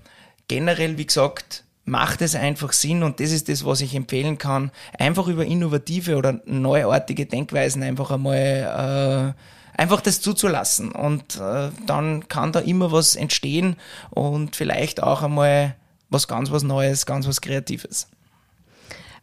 generell, 0.47 0.97
wie 0.97 1.05
gesagt, 1.05 1.65
macht 1.83 2.21
es 2.21 2.35
einfach 2.35 2.71
Sinn 2.71 3.03
und 3.03 3.19
das 3.19 3.31
ist 3.31 3.49
das, 3.49 3.65
was 3.65 3.81
ich 3.81 3.93
empfehlen 3.93 4.37
kann. 4.37 4.71
Einfach 4.97 5.27
über 5.27 5.45
innovative 5.45 6.15
oder 6.15 6.39
neuartige 6.45 7.25
Denkweisen 7.25 7.83
einfach 7.83 8.11
einmal 8.11 9.35
äh, 9.35 9.41
einfach 9.81 10.01
das 10.01 10.21
zuzulassen. 10.21 10.91
Und 10.91 11.37
äh, 11.37 11.71
dann 11.87 12.27
kann 12.27 12.51
da 12.51 12.59
immer 12.59 12.91
was 12.91 13.15
entstehen 13.15 13.75
und 14.11 14.55
vielleicht 14.55 15.01
auch 15.01 15.23
einmal 15.23 15.75
was 16.09 16.27
ganz 16.27 16.51
was 16.51 16.61
Neues, 16.61 17.05
ganz 17.07 17.27
was 17.27 17.41
Kreatives. 17.41 18.07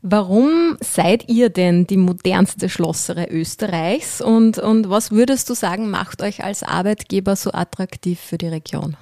Warum 0.02 0.76
seid 0.80 1.28
ihr 1.28 1.48
denn 1.48 1.86
die 1.86 1.96
modernste 1.96 2.68
Schlosserei 2.68 3.28
Österreichs 3.28 4.20
und, 4.20 4.58
und 4.58 4.90
was 4.90 5.10
würdest 5.10 5.50
du 5.50 5.54
sagen, 5.54 5.90
macht 5.90 6.22
euch 6.22 6.44
als 6.44 6.62
Arbeitgeber 6.62 7.34
so 7.34 7.52
attraktiv 7.52 8.20
für 8.20 8.38
die 8.38 8.46
Region? 8.46 8.96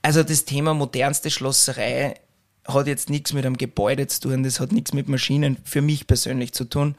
Also 0.00 0.22
das 0.22 0.44
Thema 0.44 0.74
modernste 0.74 1.30
Schlosserei 1.30 2.14
hat 2.66 2.86
jetzt 2.86 3.10
nichts 3.10 3.32
mit 3.32 3.44
einem 3.44 3.56
Gebäude 3.56 4.06
zu 4.06 4.20
tun, 4.20 4.42
das 4.44 4.60
hat 4.60 4.72
nichts 4.72 4.92
mit 4.92 5.08
Maschinen 5.08 5.58
für 5.64 5.82
mich 5.82 6.06
persönlich 6.06 6.52
zu 6.52 6.64
tun. 6.64 6.94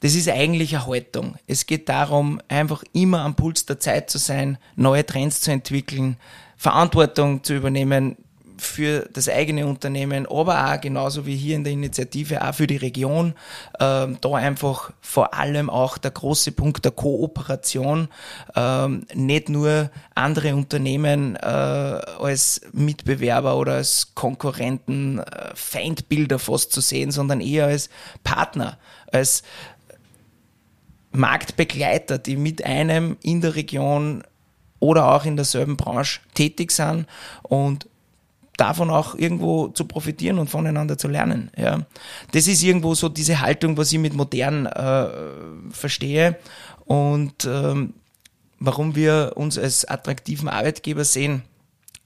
Das 0.00 0.14
ist 0.14 0.28
eigentlich 0.28 0.76
eine 0.76 0.86
Haltung. 0.86 1.36
Es 1.46 1.66
geht 1.66 1.88
darum, 1.88 2.40
einfach 2.48 2.84
immer 2.92 3.22
am 3.22 3.34
Puls 3.34 3.66
der 3.66 3.80
Zeit 3.80 4.10
zu 4.10 4.18
sein, 4.18 4.58
neue 4.76 5.04
Trends 5.04 5.40
zu 5.40 5.50
entwickeln, 5.50 6.16
Verantwortung 6.56 7.42
zu 7.42 7.54
übernehmen, 7.54 8.16
für 8.58 9.08
das 9.12 9.28
eigene 9.28 9.66
Unternehmen, 9.66 10.26
aber 10.26 10.72
auch 10.72 10.80
genauso 10.80 11.26
wie 11.26 11.36
hier 11.36 11.56
in 11.56 11.64
der 11.64 11.72
Initiative 11.72 12.46
auch 12.46 12.54
für 12.54 12.66
die 12.66 12.76
Region. 12.76 13.34
Ähm, 13.80 14.18
da 14.20 14.34
einfach 14.34 14.92
vor 15.00 15.34
allem 15.34 15.70
auch 15.70 15.98
der 15.98 16.10
große 16.10 16.52
Punkt 16.52 16.84
der 16.84 16.92
Kooperation, 16.92 18.08
ähm, 18.56 19.06
nicht 19.14 19.48
nur 19.48 19.90
andere 20.14 20.54
Unternehmen 20.54 21.36
äh, 21.36 21.46
als 21.46 22.60
Mitbewerber 22.72 23.56
oder 23.56 23.74
als 23.74 24.14
Konkurrenten, 24.14 25.20
äh, 25.20 25.50
Feindbilder 25.54 26.38
fast 26.38 26.72
zu 26.72 26.80
sehen, 26.80 27.10
sondern 27.10 27.40
eher 27.40 27.66
als 27.66 27.88
Partner, 28.24 28.78
als 29.12 29.42
Marktbegleiter, 31.12 32.18
die 32.18 32.36
mit 32.36 32.64
einem 32.64 33.16
in 33.22 33.40
der 33.40 33.54
Region 33.54 34.22
oder 34.80 35.14
auch 35.14 35.24
in 35.24 35.36
derselben 35.36 35.76
Branche 35.76 36.20
tätig 36.34 36.70
sind 36.70 37.06
und 37.42 37.88
davon 38.56 38.90
auch 38.90 39.14
irgendwo 39.14 39.68
zu 39.68 39.84
profitieren 39.84 40.38
und 40.38 40.50
voneinander 40.50 40.98
zu 40.98 41.08
lernen. 41.08 41.50
Ja. 41.56 41.86
Das 42.32 42.46
ist 42.46 42.62
irgendwo 42.62 42.94
so 42.94 43.08
diese 43.08 43.40
Haltung, 43.40 43.76
was 43.76 43.92
ich 43.92 43.98
mit 43.98 44.14
modern 44.14 44.66
äh, 44.66 45.08
verstehe 45.70 46.36
und 46.84 47.44
ähm, 47.44 47.94
warum 48.58 48.96
wir 48.96 49.32
uns 49.36 49.58
als 49.58 49.84
attraktiven 49.84 50.48
Arbeitgeber 50.48 51.04
sehen. 51.04 51.42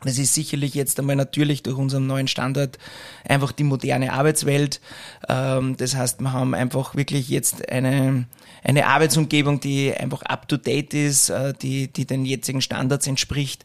Das 0.04 0.18
ist 0.18 0.35
sicherlich 0.35 0.75
jetzt 0.75 0.99
einmal 0.99 1.16
natürlich 1.16 1.62
durch 1.62 1.76
unseren 1.76 2.06
neuen 2.06 2.28
Standard 2.28 2.78
einfach 3.26 3.52
die 3.52 3.64
moderne 3.64 4.12
Arbeitswelt. 4.12 4.80
Ähm, 5.28 5.76
das 5.76 5.97
heißt, 5.97 6.21
wir 6.21 6.32
haben 6.32 6.54
einfach 6.54 6.94
wirklich 6.94 7.28
jetzt 7.28 7.68
eine, 7.68 8.26
eine 8.64 8.87
Arbeitsumgebung, 8.87 9.61
die 9.61 9.94
einfach 9.94 10.23
up-to-date 10.23 10.94
ist, 10.94 11.30
äh, 11.30 11.52
die, 11.61 11.88
die 11.88 12.06
den 12.06 12.25
jetzigen 12.25 12.61
Standards 12.62 13.06
entspricht. 13.06 13.64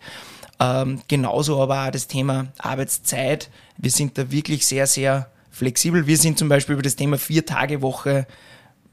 Ähm, 0.60 1.02
genauso 1.08 1.62
aber 1.62 1.88
auch 1.88 1.92
das 1.92 2.08
Thema 2.08 2.48
Arbeitszeit. 2.58 3.50
Wir 3.78 3.92
sind 3.92 4.18
da 4.18 4.32
wirklich 4.32 4.66
sehr, 4.66 4.88
sehr 4.88 5.30
flexibel. 5.52 6.08
Wir 6.08 6.18
sind 6.18 6.38
zum 6.40 6.50
Beispiel 6.50 6.74
über 6.74 6.84
das 6.84 6.96
Thema 6.96 7.18
Vier-Tage-Woche 7.18 8.28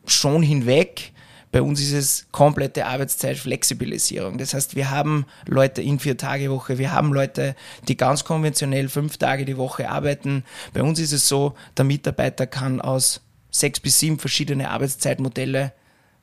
schon 0.07 0.43
hinweg. 0.43 1.13
Bei 1.55 1.63
uns 1.63 1.81
ist 1.81 1.93
es 1.93 2.27
komplette 2.33 2.85
Arbeitszeitflexibilisierung. 2.85 4.39
Das 4.39 4.55
heißt, 4.55 4.75
wir 4.75 4.91
haben 4.91 5.25
Leute 5.47 5.83
in 5.83 6.01
Vier-Tage-Woche, 6.01 6.79
wir 6.79 6.91
haben 6.91 7.13
Leute, 7.13 7.55
die 7.87 7.97
ganz 7.97 8.25
konventionell 8.25 8.89
fünf 8.89 9.19
Tage 9.19 9.45
die 9.45 9.57
Woche 9.57 9.89
arbeiten. 9.89 10.43
Bei 10.73 10.83
uns 10.83 10.99
ist 10.99 11.13
es 11.13 11.29
so, 11.29 11.55
der 11.77 11.85
Mitarbeiter 11.85 12.49
kann 12.49 12.81
aus 12.81 13.21
sechs 13.53 13.79
bis 13.79 14.01
sieben 14.01 14.19
verschiedene 14.19 14.69
Arbeitszeitmodelle 14.69 15.73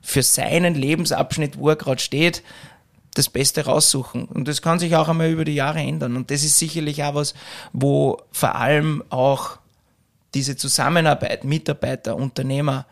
für 0.02 0.22
seinen 0.22 0.74
Lebensabschnitt, 0.74 1.56
wo 1.56 1.70
er 1.70 1.76
gerade 1.76 2.02
steht, 2.02 2.42
das 3.14 3.30
Beste 3.30 3.64
raussuchen. 3.64 4.26
Und 4.26 4.48
das 4.48 4.60
kann 4.60 4.78
sich 4.78 4.96
auch 4.96 5.08
einmal 5.08 5.30
über 5.30 5.46
die 5.46 5.54
Jahre 5.54 5.78
ändern. 5.78 6.14
Und 6.16 6.30
das 6.30 6.44
ist 6.44 6.58
sicherlich 6.58 7.04
auch 7.04 7.14
was, 7.14 7.32
wo 7.72 8.20
vor 8.32 8.56
allem 8.56 9.02
auch 9.08 9.56
diese 10.34 10.56
Zusammenarbeit, 10.56 11.44
Mitarbeiter, 11.44 12.16
Unternehmer, 12.16 12.84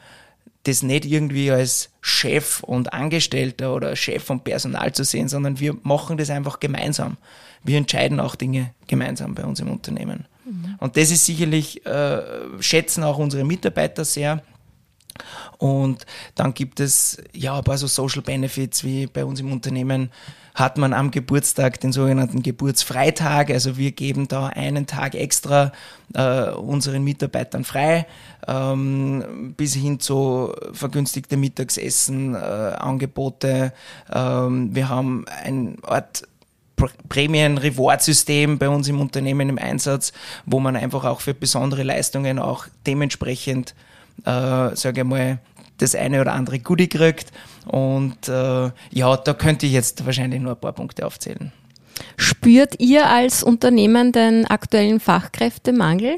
das 0.64 0.82
nicht 0.82 1.04
irgendwie 1.06 1.50
als 1.50 1.90
Chef 2.00 2.62
und 2.62 2.92
Angestellter 2.92 3.74
oder 3.74 3.96
Chef 3.96 4.28
und 4.30 4.44
Personal 4.44 4.92
zu 4.92 5.04
sehen, 5.04 5.28
sondern 5.28 5.58
wir 5.58 5.76
machen 5.82 6.18
das 6.18 6.30
einfach 6.30 6.60
gemeinsam. 6.60 7.16
Wir 7.62 7.78
entscheiden 7.78 8.20
auch 8.20 8.34
Dinge 8.34 8.74
gemeinsam 8.86 9.34
bei 9.34 9.44
uns 9.44 9.60
im 9.60 9.70
Unternehmen. 9.70 10.26
Mhm. 10.44 10.76
Und 10.78 10.96
das 10.96 11.10
ist 11.10 11.26
sicherlich, 11.26 11.84
äh, 11.86 12.22
schätzen 12.60 13.04
auch 13.04 13.18
unsere 13.18 13.44
Mitarbeiter 13.44 14.04
sehr. 14.04 14.42
Und 15.60 16.06
dann 16.36 16.54
gibt 16.54 16.80
es 16.80 17.18
ja 17.34 17.58
ein 17.58 17.64
paar 17.64 17.76
so 17.76 17.86
Social 17.86 18.22
Benefits, 18.22 18.82
wie 18.82 19.06
bei 19.06 19.26
uns 19.26 19.40
im 19.40 19.52
Unternehmen 19.52 20.10
hat 20.54 20.78
man 20.78 20.94
am 20.94 21.10
Geburtstag 21.10 21.78
den 21.80 21.92
sogenannten 21.92 22.42
Geburtsfreitag. 22.42 23.50
Also 23.50 23.76
wir 23.76 23.92
geben 23.92 24.26
da 24.26 24.46
einen 24.46 24.86
Tag 24.86 25.14
extra 25.14 25.72
äh, 26.14 26.48
unseren 26.50 27.04
Mitarbeitern 27.04 27.64
frei, 27.64 28.06
ähm, 28.48 29.54
bis 29.54 29.74
hin 29.74 30.00
zu 30.00 30.54
vergünstigte 30.72 31.36
Mittagsessen, 31.36 32.34
äh. 32.34 33.72
Ähm, 34.10 34.74
wir 34.74 34.88
haben 34.88 35.26
ein 35.44 35.76
Art 35.82 36.26
Prämien-Reward-System 37.10 38.56
bei 38.56 38.70
uns 38.70 38.88
im 38.88 38.98
Unternehmen 38.98 39.50
im 39.50 39.58
Einsatz, 39.58 40.14
wo 40.46 40.58
man 40.58 40.74
einfach 40.74 41.04
auch 41.04 41.20
für 41.20 41.34
besondere 41.34 41.82
Leistungen 41.82 42.38
auch 42.38 42.66
dementsprechend 42.86 43.74
äh, 44.24 44.76
sage 44.76 45.00
ich 45.00 45.06
mal, 45.06 45.38
das 45.82 45.94
eine 45.94 46.20
oder 46.20 46.32
andere 46.32 46.58
Goodie 46.58 46.88
kriegt. 46.88 47.32
Und 47.66 48.28
äh, 48.28 48.70
ja, 48.90 49.16
da 49.16 49.34
könnte 49.34 49.66
ich 49.66 49.72
jetzt 49.72 50.04
wahrscheinlich 50.06 50.40
nur 50.40 50.52
ein 50.52 50.60
paar 50.60 50.72
Punkte 50.72 51.06
aufzählen. 51.06 51.52
Spürt 52.16 52.80
ihr 52.80 53.08
als 53.08 53.42
Unternehmen 53.42 54.12
den 54.12 54.46
aktuellen 54.46 55.00
Fachkräftemangel? 55.00 56.16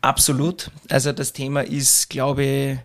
Absolut. 0.00 0.70
Also 0.90 1.12
das 1.12 1.32
Thema 1.32 1.62
ist, 1.62 2.10
glaube 2.10 2.44
ich, 2.44 2.78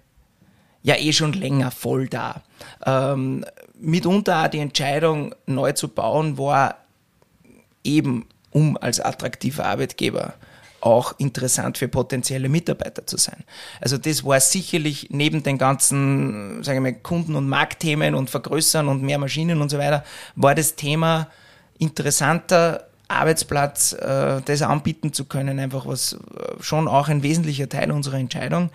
ja 0.83 0.95
eh 0.95 1.11
schon 1.11 1.33
länger 1.33 1.71
voll 1.71 2.07
da. 2.07 2.41
Ähm, 2.85 3.45
mitunter 3.79 4.43
auch 4.43 4.47
die 4.47 4.59
Entscheidung, 4.59 5.35
neu 5.45 5.73
zu 5.73 5.89
bauen, 5.89 6.37
war 6.37 6.77
eben, 7.83 8.25
um 8.51 8.77
als 8.77 8.99
attraktiver 8.99 9.65
Arbeitgeber 9.65 10.33
auch 10.81 11.13
interessant 11.17 11.77
für 11.77 11.87
potenzielle 11.87 12.49
Mitarbeiter 12.49 13.05
zu 13.05 13.17
sein. 13.17 13.43
Also 13.81 13.97
das 13.97 14.23
war 14.23 14.39
sicherlich 14.39 15.07
neben 15.11 15.43
den 15.43 15.57
ganzen, 15.57 16.63
sagen 16.63 16.83
wir 16.83 16.91
mal, 16.91 16.99
Kunden- 16.99 17.35
und 17.35 17.47
Marktthemen 17.49 18.15
und 18.15 18.29
Vergrößern 18.29 18.87
und 18.87 19.01
mehr 19.01 19.17
Maschinen 19.17 19.61
und 19.61 19.69
so 19.69 19.77
weiter, 19.77 20.03
war 20.35 20.55
das 20.55 20.75
Thema 20.75 21.27
interessanter 21.77 22.87
Arbeitsplatz, 23.07 23.93
äh, 23.93 24.41
das 24.43 24.61
anbieten 24.61 25.13
zu 25.13 25.25
können, 25.25 25.59
einfach 25.59 25.85
was 25.85 26.13
äh, 26.13 26.61
schon 26.61 26.87
auch 26.87 27.09
ein 27.09 27.23
wesentlicher 27.23 27.67
Teil 27.67 27.91
unserer 27.91 28.17
Entscheidung. 28.17 28.69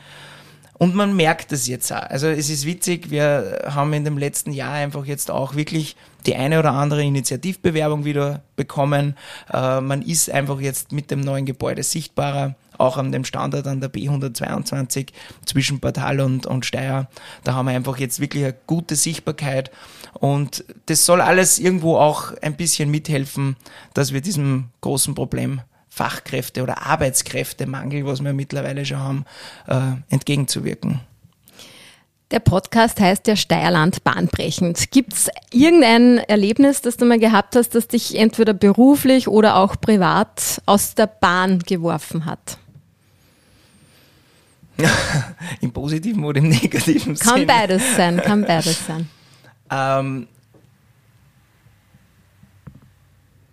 Und 0.76 0.94
man 0.94 1.14
merkt 1.14 1.52
es 1.52 1.68
jetzt 1.68 1.92
auch. 1.92 2.02
Also 2.02 2.26
es 2.26 2.50
ist 2.50 2.66
witzig, 2.66 3.10
wir 3.10 3.62
haben 3.66 3.92
in 3.92 4.04
dem 4.04 4.18
letzten 4.18 4.52
Jahr 4.52 4.72
einfach 4.72 5.06
jetzt 5.06 5.30
auch 5.30 5.54
wirklich 5.54 5.96
die 6.26 6.34
eine 6.34 6.58
oder 6.58 6.72
andere 6.72 7.04
Initiativbewerbung 7.04 8.04
wieder 8.04 8.42
bekommen. 8.56 9.16
Äh, 9.52 9.80
man 9.80 10.02
ist 10.02 10.30
einfach 10.30 10.60
jetzt 10.60 10.90
mit 10.90 11.10
dem 11.10 11.20
neuen 11.20 11.46
Gebäude 11.46 11.82
sichtbarer, 11.82 12.56
auch 12.76 12.96
an 12.96 13.12
dem 13.12 13.24
Standort 13.24 13.66
an 13.68 13.80
der 13.80 13.92
B122 13.92 15.08
zwischen 15.44 15.80
Portal 15.80 16.20
und, 16.20 16.46
und 16.46 16.66
Steyr. 16.66 17.08
Da 17.44 17.54
haben 17.54 17.66
wir 17.66 17.74
einfach 17.74 17.98
jetzt 17.98 18.18
wirklich 18.18 18.44
eine 18.44 18.56
gute 18.66 18.96
Sichtbarkeit 18.96 19.70
und 20.14 20.64
das 20.86 21.06
soll 21.06 21.20
alles 21.20 21.58
irgendwo 21.58 21.98
auch 21.98 22.32
ein 22.42 22.56
bisschen 22.56 22.90
mithelfen, 22.90 23.56
dass 23.92 24.12
wir 24.12 24.20
diesem 24.20 24.70
großen 24.80 25.14
Problem 25.14 25.60
Fachkräfte- 25.94 26.62
oder 26.62 26.86
Arbeitskräftemangel, 26.86 28.06
was 28.06 28.22
wir 28.22 28.32
mittlerweile 28.32 28.84
schon 28.84 28.98
haben, 28.98 29.24
äh, 29.68 30.12
entgegenzuwirken. 30.12 31.00
Der 32.30 32.40
Podcast 32.40 32.98
heißt 32.98 33.28
ja 33.28 33.36
Steierland 33.36 34.02
bahnbrechend. 34.02 34.90
Gibt 34.90 35.12
es 35.12 35.30
irgendein 35.52 36.18
Erlebnis, 36.18 36.80
das 36.80 36.96
du 36.96 37.04
mal 37.04 37.18
gehabt 37.18 37.54
hast, 37.54 37.74
das 37.76 37.86
dich 37.86 38.18
entweder 38.18 38.54
beruflich 38.54 39.28
oder 39.28 39.56
auch 39.56 39.80
privat 39.80 40.60
aus 40.66 40.94
der 40.94 41.06
Bahn 41.06 41.60
geworfen 41.60 42.24
hat? 42.24 42.58
Im 45.60 45.72
positiven 45.72 46.24
oder 46.24 46.40
im 46.40 46.48
negativen 46.48 47.14
kann 47.14 47.34
Sinne? 47.34 47.46
Kann 47.46 47.60
beides 47.60 47.96
sein, 47.96 48.16
kann 48.20 48.42
beides 48.42 48.84
sein. 48.84 49.08
Ähm, 49.70 50.26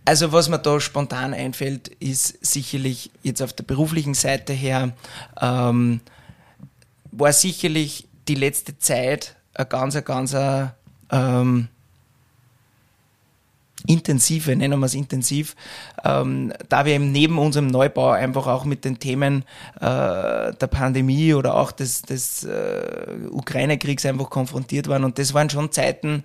also 0.06 0.32
was 0.32 0.50
mir 0.50 0.60
da 0.60 0.80
spontan 0.80 1.34
einfällt, 1.34 1.88
ist 2.00 2.44
sicherlich 2.46 3.12
jetzt 3.24 3.42
auf 3.42 3.54
der 3.54 3.64
beruflichen 3.64 4.14
Seite 4.14 4.54
her, 4.54 4.94
ähm, 5.40 6.02
war 7.12 7.34
sicherlich 7.34 8.08
die 8.28 8.36
letzte 8.36 8.78
Zeit 8.80 9.36
eine 9.54 9.68
ganz, 9.68 9.96
eine 9.96 10.04
ganz 10.04 10.36
ähm, 11.12 11.68
intensive, 13.88 14.56
nennen 14.56 14.80
wir 14.80 14.86
es 14.86 14.94
intensiv, 14.94 15.56
ähm, 16.04 16.54
da 16.70 16.86
wir 16.86 16.94
eben 16.94 17.12
neben 17.12 17.38
unserem 17.38 17.68
Neubau 17.68 18.12
einfach 18.12 18.48
auch 18.48 18.66
mit 18.66 18.86
den 18.86 19.00
Themen 19.00 19.44
äh, 19.80 20.54
der 20.54 20.68
Pandemie 20.70 21.34
oder 21.34 21.56
auch 21.56 21.72
des, 21.72 22.02
des 22.04 22.44
äh, 22.44 23.06
Ukraine-Kriegs 23.30 24.06
einfach 24.06 24.30
konfrontiert 24.30 24.88
waren. 24.88 25.04
Und 25.04 25.20
das 25.20 25.34
waren 25.34 25.50
schon 25.50 25.72
Zeiten, 25.72 26.24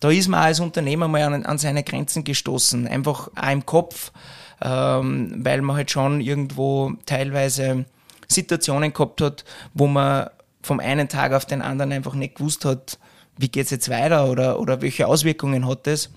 da 0.00 0.10
ist 0.10 0.28
man 0.28 0.40
als 0.40 0.60
Unternehmer 0.60 1.08
mal 1.08 1.22
an, 1.22 1.46
an 1.46 1.58
seine 1.58 1.82
Grenzen 1.82 2.24
gestoßen, 2.24 2.86
einfach 2.86 3.30
auch 3.34 3.52
im 3.52 3.64
Kopf, 3.64 4.12
ähm, 4.60 5.34
weil 5.44 5.62
man 5.62 5.76
halt 5.76 5.90
schon 5.90 6.20
irgendwo 6.20 6.92
teilweise 7.06 7.86
Situationen 8.26 8.92
gehabt 8.92 9.20
hat, 9.20 9.44
wo 9.74 9.86
man 9.86 10.28
vom 10.62 10.80
einen 10.80 11.08
Tag 11.08 11.32
auf 11.32 11.46
den 11.46 11.62
anderen 11.62 11.92
einfach 11.92 12.14
nicht 12.14 12.36
gewusst 12.36 12.64
hat, 12.64 12.98
wie 13.38 13.48
geht 13.48 13.64
es 13.66 13.70
jetzt 13.70 13.88
weiter 13.88 14.28
oder, 14.28 14.60
oder 14.60 14.82
welche 14.82 15.06
Auswirkungen 15.06 15.66
hat 15.66 15.86
das. 15.86 16.10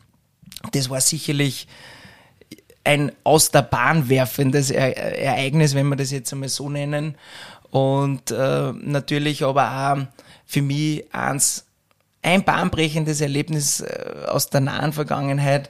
Das 0.71 0.89
war 0.89 1.01
sicherlich 1.01 1.67
ein 2.83 3.11
aus 3.23 3.51
der 3.51 3.61
Bahn 3.61 4.09
werfendes 4.09 4.71
Ereignis, 4.71 5.75
wenn 5.75 5.87
wir 5.89 5.95
das 5.95 6.11
jetzt 6.11 6.31
einmal 6.33 6.49
so 6.49 6.69
nennen. 6.69 7.15
Und 7.69 8.31
äh, 8.31 8.73
natürlich 8.73 9.43
aber 9.43 9.93
auch 9.93 10.07
für 10.45 10.61
mich 10.61 11.05
eins, 11.13 11.65
ein 12.21 12.43
bahnbrechendes 12.43 13.21
Erlebnis 13.21 13.81
äh, 13.81 14.25
aus 14.27 14.49
der 14.49 14.61
nahen 14.61 14.93
Vergangenheit, 14.93 15.69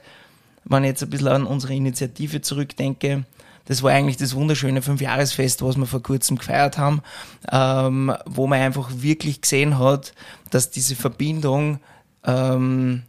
wenn 0.64 0.84
ich 0.84 0.88
jetzt 0.88 1.02
ein 1.02 1.10
bisschen 1.10 1.28
an 1.28 1.46
unsere 1.46 1.74
Initiative 1.74 2.40
zurückdenke. 2.40 3.24
Das 3.66 3.82
war 3.82 3.92
eigentlich 3.92 4.16
das 4.16 4.34
wunderschöne 4.34 4.82
Fünfjahresfest, 4.82 5.62
was 5.62 5.76
wir 5.76 5.86
vor 5.86 6.02
kurzem 6.02 6.36
gefeiert 6.36 6.78
haben, 6.78 7.02
ähm, 7.50 8.12
wo 8.26 8.48
man 8.48 8.60
einfach 8.60 8.90
wirklich 8.96 9.40
gesehen 9.40 9.78
hat, 9.78 10.14
dass 10.50 10.70
diese 10.70 10.96
Verbindung, 10.96 11.78
ähm, 12.24 13.04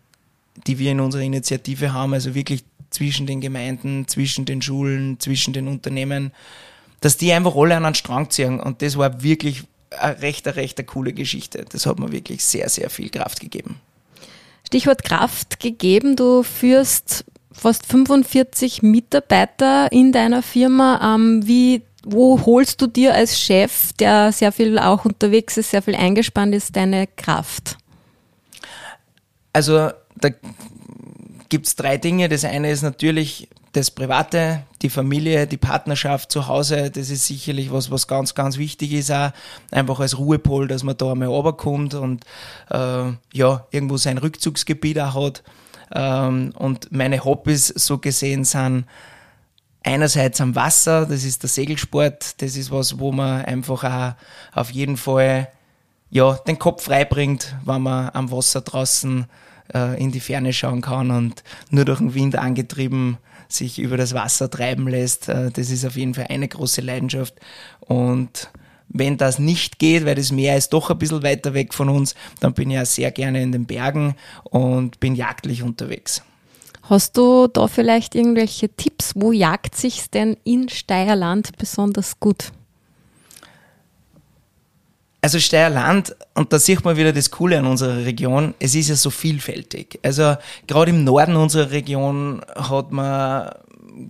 die 0.68 0.80
wir 0.80 0.92
in 0.92 1.00
unserer 1.00 1.22
Initiative 1.22 1.94
haben, 1.94 2.14
also 2.14 2.36
wirklich 2.36 2.64
zwischen 2.90 3.26
den 3.26 3.42
Gemeinden, 3.42 4.08
zwischen 4.08 4.46
den 4.46 4.62
Schulen, 4.62 5.20
zwischen 5.20 5.54
den 5.54 5.68
Unternehmen, 5.68 6.32
dass 7.02 7.18
die 7.18 7.34
einfach 7.34 7.56
alle 7.56 7.76
an 7.76 7.86
einen 7.86 7.96
Strang 7.96 8.30
ziehen. 8.30 8.60
Und 8.60 8.82
das 8.82 8.98
war 8.98 9.24
wirklich 9.24 9.64
eine 10.00 10.22
recht, 10.22 10.48
eine 10.48 10.56
recht 10.56 10.78
eine 10.78 10.86
coole 10.86 11.14
Geschichte. 11.14 11.66
Das 11.70 11.86
hat 11.86 12.00
mir 12.00 12.12
wirklich 12.12 12.44
sehr, 12.46 12.70
sehr 12.70 12.90
viel 12.90 13.10
Kraft 13.10 13.40
gegeben. 13.40 13.80
Stichwort 14.66 15.04
Kraft 15.04 15.60
gegeben. 15.60 16.16
Du 16.16 16.44
führst 16.44 17.26
fast 17.52 17.86
45 17.86 18.82
Mitarbeiter 18.82 19.92
in 19.92 20.12
deiner 20.12 20.42
Firma. 20.42 21.16
Ähm, 21.16 21.46
wie, 21.46 21.82
wo 22.06 22.44
holst 22.46 22.82
du 22.82 22.88
dir 22.88 23.14
als 23.14 23.40
Chef, 23.40 23.94
der 23.94 24.32
sehr 24.32 24.52
viel 24.52 24.80
auch 24.80 25.06
unterwegs 25.06 25.58
ist, 25.58 25.72
sehr 25.72 25.82
viel 25.82 25.96
eingespannt 25.96 26.56
ist, 26.56 26.76
deine 26.76 27.08
Kraft? 27.08 27.78
Also 29.52 29.92
da 30.24 30.30
gibt 31.50 31.68
es 31.68 31.76
drei 31.76 31.98
Dinge. 31.98 32.30
Das 32.30 32.46
eine 32.46 32.72
ist 32.72 32.82
natürlich 32.82 33.50
das 33.74 33.90
Private, 33.90 34.64
die 34.84 34.90
Familie, 34.90 35.48
die 35.48 35.58
Partnerschaft 35.58 36.32
zu 36.32 36.48
Hause, 36.48 36.92
das 36.92 37.10
ist 37.10 37.26
sicherlich 37.26 37.72
was, 37.72 37.90
was 37.90 38.08
ganz, 38.08 38.36
ganz 38.36 38.58
wichtig 38.58 38.94
ist 38.94 39.12
auch. 39.12 39.32
Einfach 39.72 40.00
als 40.00 40.18
Ruhepol, 40.18 40.68
dass 40.68 40.84
man 40.84 40.96
da 40.96 41.12
einmal 41.12 41.28
runterkommt 41.28 41.96
und 41.96 42.24
äh, 42.70 43.12
ja, 43.34 43.68
irgendwo 43.72 43.98
sein 43.98 44.20
Rückzugsgebiet 44.20 45.00
auch 45.00 45.16
hat. 45.16 45.44
Ähm, 45.92 46.54
und 46.56 46.92
meine 46.92 47.26
Hobbys 47.26 47.68
so 47.68 47.98
gesehen 47.98 48.46
sind 48.46 48.86
einerseits 49.84 50.40
am 50.40 50.56
Wasser, 50.56 51.08
das 51.08 51.24
ist 51.24 51.42
der 51.42 51.50
Segelsport, 51.50 52.42
das 52.42 52.56
ist 52.56 52.72
was, 52.72 53.00
wo 53.00 53.12
man 53.12 53.44
einfach 53.44 53.84
auch 53.84 54.58
auf 54.58 54.70
jeden 54.70 54.98
Fall 54.98 55.50
ja, 56.12 56.34
den 56.34 56.60
Kopf 56.60 56.84
frei 56.84 57.06
bringt, 57.06 57.56
wenn 57.66 57.82
man 57.82 58.12
am 58.14 58.32
Wasser 58.32 58.62
draußen 58.62 59.24
äh, 59.24 59.28
in 59.98 60.12
die 60.12 60.20
Ferne 60.20 60.54
schauen 60.54 60.82
kann 60.82 61.10
und 61.10 61.44
nur 61.70 61.86
durch 61.86 62.00
den 62.00 62.14
Wind 62.14 62.36
angetrieben 62.36 63.18
sich 63.54 63.80
über 63.80 63.98
das 63.98 64.14
Wasser 64.14 64.50
treiben 64.50 64.88
lässt. 64.88 65.30
Äh, 65.30 65.52
das 65.52 65.70
ist 65.70 65.86
auf 65.86 65.96
jeden 65.96 66.14
Fall 66.14 66.28
eine 66.30 66.48
große 66.48 66.82
Leidenschaft. 66.82 67.36
Und 67.80 68.50
wenn 68.90 69.18
das 69.18 69.40
nicht 69.40 69.80
geht, 69.80 70.06
weil 70.06 70.16
das 70.16 70.32
Meer 70.32 70.58
ist 70.58 70.74
doch 70.74 70.90
ein 70.90 70.98
bisschen 70.98 71.24
weiter 71.24 71.54
weg 71.54 71.74
von 71.74 71.90
uns, 71.90 72.16
dann 72.40 72.54
bin 72.54 72.70
ich 72.70 72.76
ja 72.76 72.86
sehr 72.86 73.12
gerne 73.12 73.42
in 73.42 73.52
den 73.52 73.66
Bergen 73.66 74.16
und 74.44 75.00
bin 75.00 75.16
jagdlich 75.16 75.64
unterwegs. 75.64 76.22
Hast 76.84 77.18
du 77.18 77.48
da 77.48 77.68
vielleicht 77.68 78.14
irgendwelche 78.14 78.70
Tipps? 78.70 79.14
Wo 79.16 79.32
jagt 79.32 79.76
sich's 79.76 80.10
denn 80.10 80.36
in 80.44 80.68
Steierland 80.68 81.58
besonders 81.58 82.20
gut? 82.20 82.52
Also 85.24 85.40
Steierland, 85.40 86.14
und 86.34 86.52
da 86.52 86.60
sieht 86.60 86.84
man 86.84 86.98
wieder 86.98 87.14
das 87.14 87.32
Coole 87.32 87.58
an 87.58 87.66
unserer 87.66 88.04
Region, 88.04 88.56
es 88.60 88.76
ist 88.76 88.90
ja 88.90 88.96
so 88.98 89.10
vielfältig. 89.10 89.98
Also 90.04 90.36
gerade 90.68 90.92
im 90.92 91.06
Norden 91.06 91.38
unserer 91.38 91.72
Region 91.72 92.42
hat 92.58 92.92
man 92.92 93.50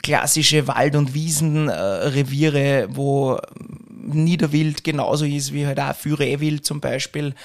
klassische 0.01 0.67
Wald- 0.67 0.95
und 0.95 1.13
Wiesenreviere, 1.13 2.87
wo 2.89 3.37
Niederwild 4.01 4.83
genauso 4.83 5.25
ist 5.25 5.53
wie 5.53 5.67
halt 5.67 5.79
auch 5.79 5.95
für 5.95 6.17
zum 6.63 6.81
Beispiel. 6.81 7.35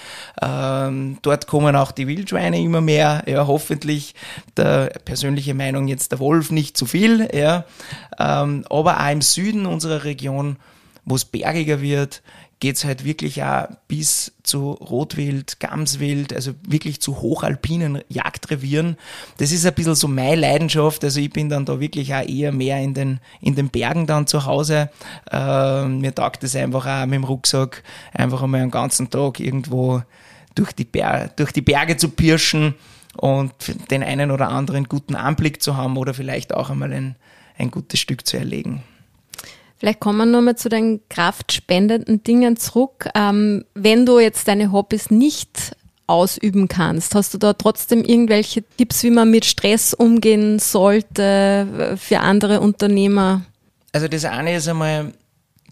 Ähm, 0.40 1.18
dort 1.20 1.46
kommen 1.46 1.76
auch 1.76 1.92
die 1.92 2.06
Wildschweine 2.06 2.58
immer 2.58 2.80
mehr. 2.80 3.22
Ja, 3.26 3.46
hoffentlich 3.46 4.14
der 4.56 4.94
persönliche 5.04 5.52
Meinung 5.52 5.88
jetzt 5.88 6.10
der 6.12 6.20
Wolf 6.20 6.50
nicht 6.50 6.78
zu 6.78 6.86
viel. 6.86 7.28
Ja, 7.34 7.66
ähm, 8.18 8.64
aber 8.70 8.98
auch 8.98 9.12
im 9.12 9.20
Süden 9.20 9.66
unserer 9.66 10.04
Region, 10.04 10.56
wo 11.04 11.16
es 11.16 11.26
bergiger 11.26 11.82
wird, 11.82 12.22
geht's 12.60 12.84
halt 12.84 13.04
wirklich 13.04 13.42
auch 13.42 13.68
bis 13.86 14.32
zu 14.42 14.72
Rotwild, 14.72 15.60
Gamswild, 15.60 16.32
also 16.32 16.52
wirklich 16.66 17.00
zu 17.00 17.20
hochalpinen 17.20 18.02
Jagdrevieren. 18.08 18.96
Das 19.36 19.52
ist 19.52 19.64
ein 19.64 19.74
bisschen 19.74 19.94
so 19.94 20.08
meine 20.08 20.40
Leidenschaft. 20.40 21.04
Also 21.04 21.20
ich 21.20 21.30
bin 21.30 21.48
dann 21.48 21.64
da 21.64 21.78
wirklich 21.78 22.14
auch 22.14 22.26
eher 22.26 22.52
mehr 22.52 22.80
in 22.80 22.94
den, 22.94 23.20
in 23.40 23.54
den 23.54 23.68
Bergen 23.68 24.06
dann 24.06 24.26
zu 24.26 24.44
Hause. 24.44 24.90
Äh, 25.30 25.84
mir 25.86 26.14
taugt 26.14 26.42
es 26.42 26.56
einfach 26.56 26.86
auch 26.86 27.06
mit 27.06 27.14
dem 27.14 27.24
Rucksack 27.24 27.82
einfach 28.12 28.42
einmal 28.42 28.62
einen 28.62 28.70
ganzen 28.70 29.08
Tag 29.10 29.38
irgendwo 29.38 30.02
durch 30.54 30.72
die, 30.72 30.84
Ber 30.84 31.30
durch 31.36 31.52
die 31.52 31.62
Berge 31.62 31.96
zu 31.96 32.08
pirschen 32.08 32.74
und 33.16 33.52
den 33.90 34.02
einen 34.02 34.30
oder 34.30 34.48
anderen 34.48 34.84
guten 34.84 35.14
Anblick 35.14 35.62
zu 35.62 35.76
haben 35.76 35.96
oder 35.96 36.14
vielleicht 36.14 36.54
auch 36.54 36.70
einmal 36.70 36.92
ein, 36.92 37.16
ein 37.56 37.70
gutes 37.70 38.00
Stück 38.00 38.26
zu 38.26 38.36
erlegen. 38.36 38.82
Vielleicht 39.78 40.00
kommen 40.00 40.18
wir 40.18 40.26
nochmal 40.26 40.56
zu 40.56 40.68
den 40.68 41.00
kraftspendenden 41.08 42.24
Dingen 42.24 42.56
zurück. 42.56 43.08
Ähm, 43.14 43.64
wenn 43.74 44.06
du 44.06 44.18
jetzt 44.18 44.48
deine 44.48 44.72
Hobbys 44.72 45.10
nicht 45.10 45.76
ausüben 46.06 46.68
kannst, 46.68 47.14
hast 47.14 47.34
du 47.34 47.38
da 47.38 47.52
trotzdem 47.52 48.02
irgendwelche 48.02 48.62
Tipps, 48.76 49.02
wie 49.02 49.10
man 49.10 49.30
mit 49.30 49.44
Stress 49.44 49.94
umgehen 49.94 50.58
sollte 50.58 51.96
für 52.00 52.20
andere 52.20 52.60
Unternehmer? 52.60 53.42
Also 53.92 54.08
das 54.08 54.24
eine 54.24 54.56
ist 54.56 54.68
einmal 54.68 55.12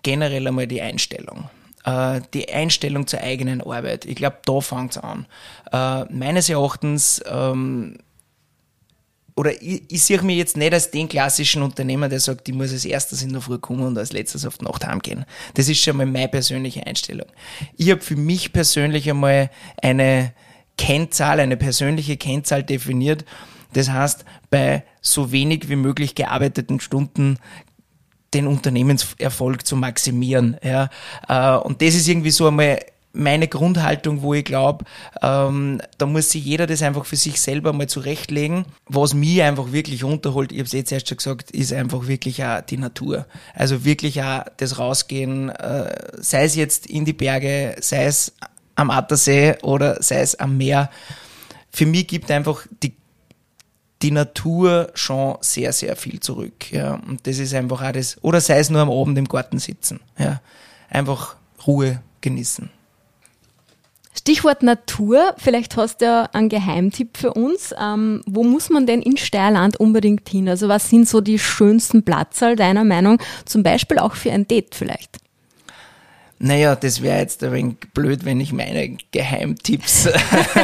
generell 0.03 0.47
einmal 0.47 0.67
die 0.67 0.83
Einstellung 0.83 1.51
äh, 1.87 2.21
die 2.35 2.53
Einstellung 2.53 3.07
zur 3.07 3.21
eigenen 3.21 3.63
Arbeit. 3.63 4.05
Ich 4.05 4.17
glaube, 4.17 4.39
da 4.45 4.61
fängt 4.61 4.93
es 4.93 4.99
an. 4.99 5.27
Äh, 5.73 6.05
meines 6.13 6.51
Erachtens 6.51 7.23
ähm, 7.27 7.99
oder 9.37 9.53
ich, 9.63 9.83
ich 9.89 10.03
sehe 10.03 10.21
mich 10.23 10.39
jetzt 10.39 10.57
nicht 10.57 10.73
als 10.73 10.91
den 10.91 11.09
klassischen 11.09 11.63
Unternehmer, 11.63 12.09
der 12.09 12.21
sagt, 12.21 12.49
ich 12.49 12.55
muss 12.55 12.73
als 12.73 12.87
erstes 12.87 13.23
in 13.23 13.33
der 13.33 13.43
Früh 13.43 13.59
kommen 13.59 13.83
und 13.83 13.99
als 13.99 14.13
letztes 14.13 14.47
auf 14.47 14.59
die 14.59 14.65
Nacht 14.65 14.87
heimgehen. 14.87 15.27
Das 15.55 15.69
ist 15.69 15.81
schon 15.81 15.99
mal 15.99 16.07
meine 16.07 16.29
persönliche 16.29 16.87
Einstellung. 16.87 17.29
Ich 17.77 17.91
habe 17.91 18.01
für 18.01 18.17
mich 18.17 18.53
persönlich 18.53 19.09
einmal 19.11 19.51
eine 19.83 20.33
Kennzahl, 20.79 21.41
eine 21.41 21.57
persönliche 21.59 22.17
Kennzahl 22.17 22.63
definiert. 22.63 23.25
Das 23.75 23.91
heißt, 23.91 24.25
bei 24.51 24.85
so 25.03 25.33
wenig 25.33 25.69
wie 25.69 25.77
möglich 25.77 26.15
gearbeiteten 26.15 26.81
Stunden 26.81 27.39
den 28.33 28.47
Unternehmenserfolg 28.47 29.67
zu 29.67 29.77
maximieren. 29.77 30.57
Ja. 30.63 30.89
Äh, 31.29 31.59
und 31.59 31.83
das 31.83 31.95
ist 31.95 32.09
irgendwie 32.09 32.31
so 32.31 32.49
einmal 32.49 32.79
meine 33.17 33.49
Grundhaltung, 33.49 34.23
wo 34.23 34.35
ich 34.35 34.45
glaube, 34.45 34.85
ähm, 35.23 35.81
da 35.99 36.07
muss 36.07 36.31
sich 36.31 36.45
jeder 36.45 36.67
das 36.67 36.83
einfach 36.83 37.07
für 37.07 37.17
sich 37.17 37.41
selber 37.41 37.73
mal 37.73 37.89
zurechtlegen. 37.89 38.67
Was 38.87 39.15
mich 39.15 39.43
einfach 39.43 39.73
wirklich 39.73 40.05
unterholt, 40.05 40.53
ich 40.53 40.59
habe 40.59 40.67
es 40.67 40.73
jetzt 40.73 40.93
erst 40.93 41.09
schon 41.09 41.17
gesagt, 41.17 41.51
ist 41.51 41.73
einfach 41.73 42.07
wirklich 42.07 42.45
auch 42.45 42.61
die 42.61 42.79
Natur. 42.79 43.27
Also 43.55 43.85
wirklich 43.85 44.23
auch 44.23 44.45
das 44.57 44.79
Rausgehen, 44.79 45.49
äh, 45.49 45.95
sei 46.19 46.45
es 46.45 46.55
jetzt 46.55 46.87
in 46.87 47.05
die 47.05 47.13
Berge, 47.13 47.77
sei 47.81 48.05
es 48.05 48.33
am 48.75 48.91
Attersee 48.91 49.57
oder 49.63 50.03
sei 50.03 50.21
es 50.21 50.35
am 50.35 50.57
Meer. 50.57 50.91
Für 51.71 51.87
mich 51.87 52.07
gibt 52.07 52.31
einfach 52.31 52.67
die 52.83 52.95
die 54.03 54.11
Natur 54.11 54.91
schon 54.95 55.39
sehr, 55.41 55.73
sehr 55.73 55.97
viel 55.97 56.21
zurück. 56.21 56.71
Ja. 56.71 56.95
Und 56.95 57.27
das 57.27 57.39
ist 57.39 57.55
einfach 57.55 57.93
das, 57.93 58.23
oder 58.23 58.41
sei 58.41 58.59
es 58.59 58.71
nur 58.71 58.83
am 58.83 58.91
Abend 58.91 59.17
im 59.19 59.27
Garten 59.27 59.59
sitzen. 59.59 60.01
Ja. 60.19 60.41
Einfach 60.91 61.37
Ruhe 61.67 62.03
genießen. 62.21 62.71
Stichwort 64.27 64.65
Natur, 64.65 65.35
vielleicht 65.37 65.77
hast 65.77 66.01
du 66.01 66.07
ja 66.07 66.29
einen 66.33 66.49
Geheimtipp 66.49 67.17
für 67.17 67.33
uns. 67.33 67.73
Ähm, 67.81 68.23
wo 68.27 68.43
muss 68.43 68.71
man 68.71 68.85
denn 68.85 69.01
in 69.01 69.17
Steierland 69.17 69.77
unbedingt 69.77 70.29
hin? 70.29 70.49
Also 70.49 70.67
was 70.67 70.91
sind 70.91 71.09
so 71.09 71.21
die 71.21 71.39
schönsten 71.39 72.03
Platzal 72.03 72.57
deiner 72.57 72.83
Meinung? 72.83 73.23
Zum 73.45 73.63
Beispiel 73.63 74.01
auch 74.01 74.17
für 74.17 74.33
ein 74.33 74.49
Date 74.49 74.75
vielleicht. 74.75 75.19
Naja, 76.39 76.77
das 76.77 77.01
wäre 77.01 77.19
jetzt 77.19 77.43
ein 77.43 77.53
wenig 77.53 77.77
blöd, 77.95 78.27
wenn 78.27 78.41
ich 78.41 78.53
meine 78.53 78.99
Geheimtipps 79.11 80.07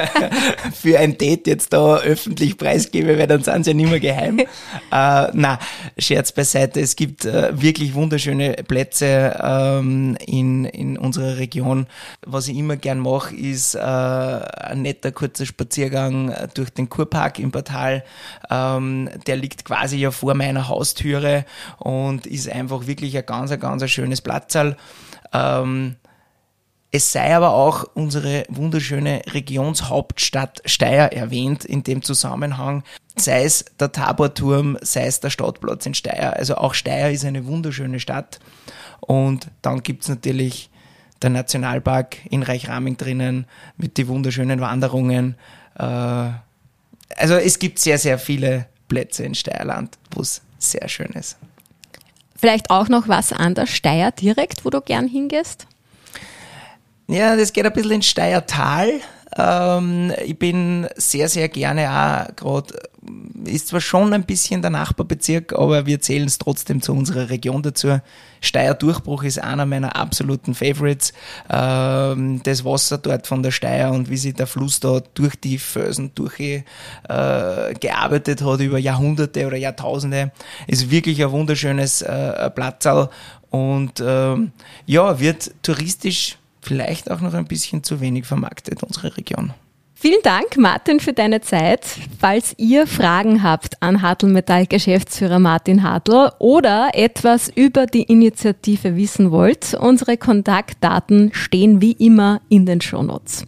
für 0.74 0.98
ein 0.98 1.16
Date 1.16 1.46
jetzt 1.46 1.72
da 1.72 1.96
öffentlich 1.96 2.58
preisgebe, 2.58 3.18
weil 3.18 3.26
dann 3.26 3.42
sind 3.42 3.64
sie 3.64 3.70
ja 3.70 3.74
nicht 3.74 3.88
mehr 3.88 4.00
geheim. 4.00 4.38
äh, 4.40 4.46
na, 4.90 5.58
Scherz 5.96 6.32
beiseite. 6.32 6.80
Es 6.80 6.94
gibt 6.94 7.24
äh, 7.24 7.58
wirklich 7.58 7.94
wunderschöne 7.94 8.52
Plätze 8.68 9.40
ähm, 9.42 10.18
in, 10.26 10.66
in 10.66 10.98
unserer 10.98 11.38
Region. 11.38 11.86
Was 12.26 12.48
ich 12.48 12.56
immer 12.58 12.76
gern 12.76 12.98
mache, 12.98 13.34
ist 13.34 13.74
äh, 13.74 13.78
ein 13.78 14.82
netter 14.82 15.10
kurzer 15.10 15.46
Spaziergang 15.46 16.34
durch 16.52 16.68
den 16.68 16.90
Kurpark 16.90 17.38
im 17.38 17.50
Portal. 17.50 18.04
Ähm, 18.50 19.08
der 19.26 19.36
liegt 19.36 19.64
quasi 19.64 19.96
ja 19.96 20.10
vor 20.10 20.34
meiner 20.34 20.68
Haustüre 20.68 21.46
und 21.78 22.26
ist 22.26 22.50
einfach 22.50 22.86
wirklich 22.86 23.16
ein 23.16 23.24
ganz, 23.24 23.50
ein 23.50 23.60
ganz 23.60 23.88
schönes 23.90 24.20
Platzal. 24.20 24.76
Ähm, 25.32 25.96
Es 26.94 27.10
sei 27.10 27.34
aber 27.34 27.54
auch 27.54 27.84
unsere 27.94 28.44
wunderschöne 28.50 29.22
Regionshauptstadt 29.32 30.60
Steyr 30.66 31.10
erwähnt 31.10 31.64
in 31.64 31.82
dem 31.82 32.02
Zusammenhang, 32.02 32.84
sei 33.16 33.44
es 33.44 33.64
der 33.80 33.92
Taborturm, 33.92 34.76
sei 34.82 35.06
es 35.06 35.18
der 35.18 35.30
Stadtplatz 35.30 35.86
in 35.86 35.94
Steyr. 35.94 36.36
Also 36.36 36.56
auch 36.56 36.74
Steyr 36.74 37.10
ist 37.10 37.24
eine 37.24 37.46
wunderschöne 37.46 37.98
Stadt. 37.98 38.40
Und 39.00 39.48
dann 39.62 39.82
gibt 39.82 40.02
es 40.02 40.10
natürlich 40.10 40.68
der 41.22 41.30
Nationalpark 41.30 42.18
in 42.30 42.42
Reichraming 42.42 42.98
drinnen 42.98 43.46
mit 43.78 43.96
den 43.96 44.08
wunderschönen 44.08 44.60
Wanderungen. 44.60 45.36
Äh, 45.78 45.84
also 47.16 47.36
es 47.36 47.58
gibt 47.58 47.78
sehr, 47.78 47.96
sehr 47.96 48.18
viele 48.18 48.66
Plätze 48.88 49.24
in 49.24 49.34
Steierland, 49.34 49.96
wo 50.10 50.20
es 50.20 50.42
sehr 50.58 50.86
schön 50.88 51.12
ist. 51.14 51.38
Vielleicht 52.42 52.70
auch 52.70 52.88
noch 52.88 53.06
was 53.06 53.32
an 53.32 53.54
der 53.54 53.68
Steier 53.68 54.10
direkt, 54.10 54.64
wo 54.64 54.70
du 54.70 54.80
gern 54.80 55.06
hingehst? 55.06 55.68
Ja, 57.06 57.36
das 57.36 57.52
geht 57.52 57.64
ein 57.64 57.72
bisschen 57.72 57.92
ins 57.92 58.06
Steiertal. 58.06 58.94
Ähm, 59.36 60.12
ich 60.24 60.36
bin 60.36 60.88
sehr, 60.96 61.28
sehr 61.28 61.48
gerne 61.48 61.88
auch 61.88 62.34
gerade, 62.34 62.74
ist 63.44 63.68
zwar 63.68 63.80
schon 63.80 64.12
ein 64.12 64.24
bisschen 64.24 64.62
der 64.62 64.70
Nachbarbezirk, 64.70 65.52
aber 65.52 65.86
wir 65.86 66.00
zählen 66.00 66.26
es 66.26 66.38
trotzdem 66.38 66.82
zu 66.82 66.92
unserer 66.92 67.30
Region 67.30 67.62
dazu. 67.62 68.00
Steyr 68.40 68.74
Durchbruch 68.74 69.24
ist 69.24 69.38
einer 69.38 69.66
meiner 69.66 69.96
absoluten 69.96 70.54
Favorites. 70.54 71.12
Ähm, 71.48 72.42
das 72.42 72.64
Wasser 72.64 72.98
dort 72.98 73.26
von 73.26 73.42
der 73.42 73.50
Steyr 73.50 73.90
und 73.90 74.10
wie 74.10 74.16
sich 74.16 74.34
der 74.34 74.46
Fluss 74.46 74.80
da 74.80 75.00
durch 75.14 75.36
die 75.36 75.58
Felsen 75.58 76.12
durchgearbeitet 76.14 78.40
äh, 78.40 78.44
hat 78.44 78.60
über 78.60 78.78
Jahrhunderte 78.78 79.46
oder 79.46 79.56
Jahrtausende, 79.56 80.32
ist 80.66 80.90
wirklich 80.90 81.22
ein 81.22 81.30
wunderschönes 81.30 82.02
äh, 82.02 82.50
Platzal 82.50 83.10
und 83.50 84.02
ähm, 84.04 84.52
ja, 84.86 85.20
wird 85.20 85.52
touristisch 85.62 86.38
vielleicht 86.62 87.10
auch 87.10 87.20
noch 87.20 87.34
ein 87.34 87.46
bisschen 87.46 87.82
zu 87.82 88.00
wenig 88.00 88.24
vermarktet, 88.24 88.82
unsere 88.82 89.16
Region. 89.16 89.52
Vielen 90.02 90.22
Dank, 90.24 90.56
Martin, 90.56 90.98
für 90.98 91.12
deine 91.12 91.42
Zeit. 91.42 91.84
Falls 92.18 92.56
ihr 92.58 92.88
Fragen 92.88 93.44
habt 93.44 93.80
an 93.80 94.02
Hartl 94.02 94.26
Metall 94.26 94.66
Geschäftsführer 94.66 95.38
Martin 95.38 95.84
Hartl 95.84 96.32
oder 96.40 96.90
etwas 96.94 97.48
über 97.54 97.86
die 97.86 98.02
Initiative 98.02 98.96
wissen 98.96 99.30
wollt, 99.30 99.74
unsere 99.74 100.16
Kontaktdaten 100.16 101.30
stehen 101.32 101.80
wie 101.80 101.92
immer 101.92 102.40
in 102.48 102.66
den 102.66 102.80
Shownotes. 102.80 103.46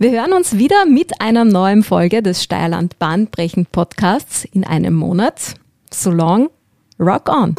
Wir 0.00 0.10
hören 0.10 0.32
uns 0.32 0.58
wieder 0.58 0.84
mit 0.84 1.20
einer 1.20 1.44
neuen 1.44 1.84
Folge 1.84 2.22
des 2.22 2.42
Steierland 2.42 2.98
Bahnbrechend 2.98 3.70
Podcasts 3.70 4.44
in 4.46 4.64
einem 4.64 4.94
Monat. 4.94 5.54
So 5.92 6.10
long, 6.10 6.50
rock 6.98 7.28
on! 7.28 7.54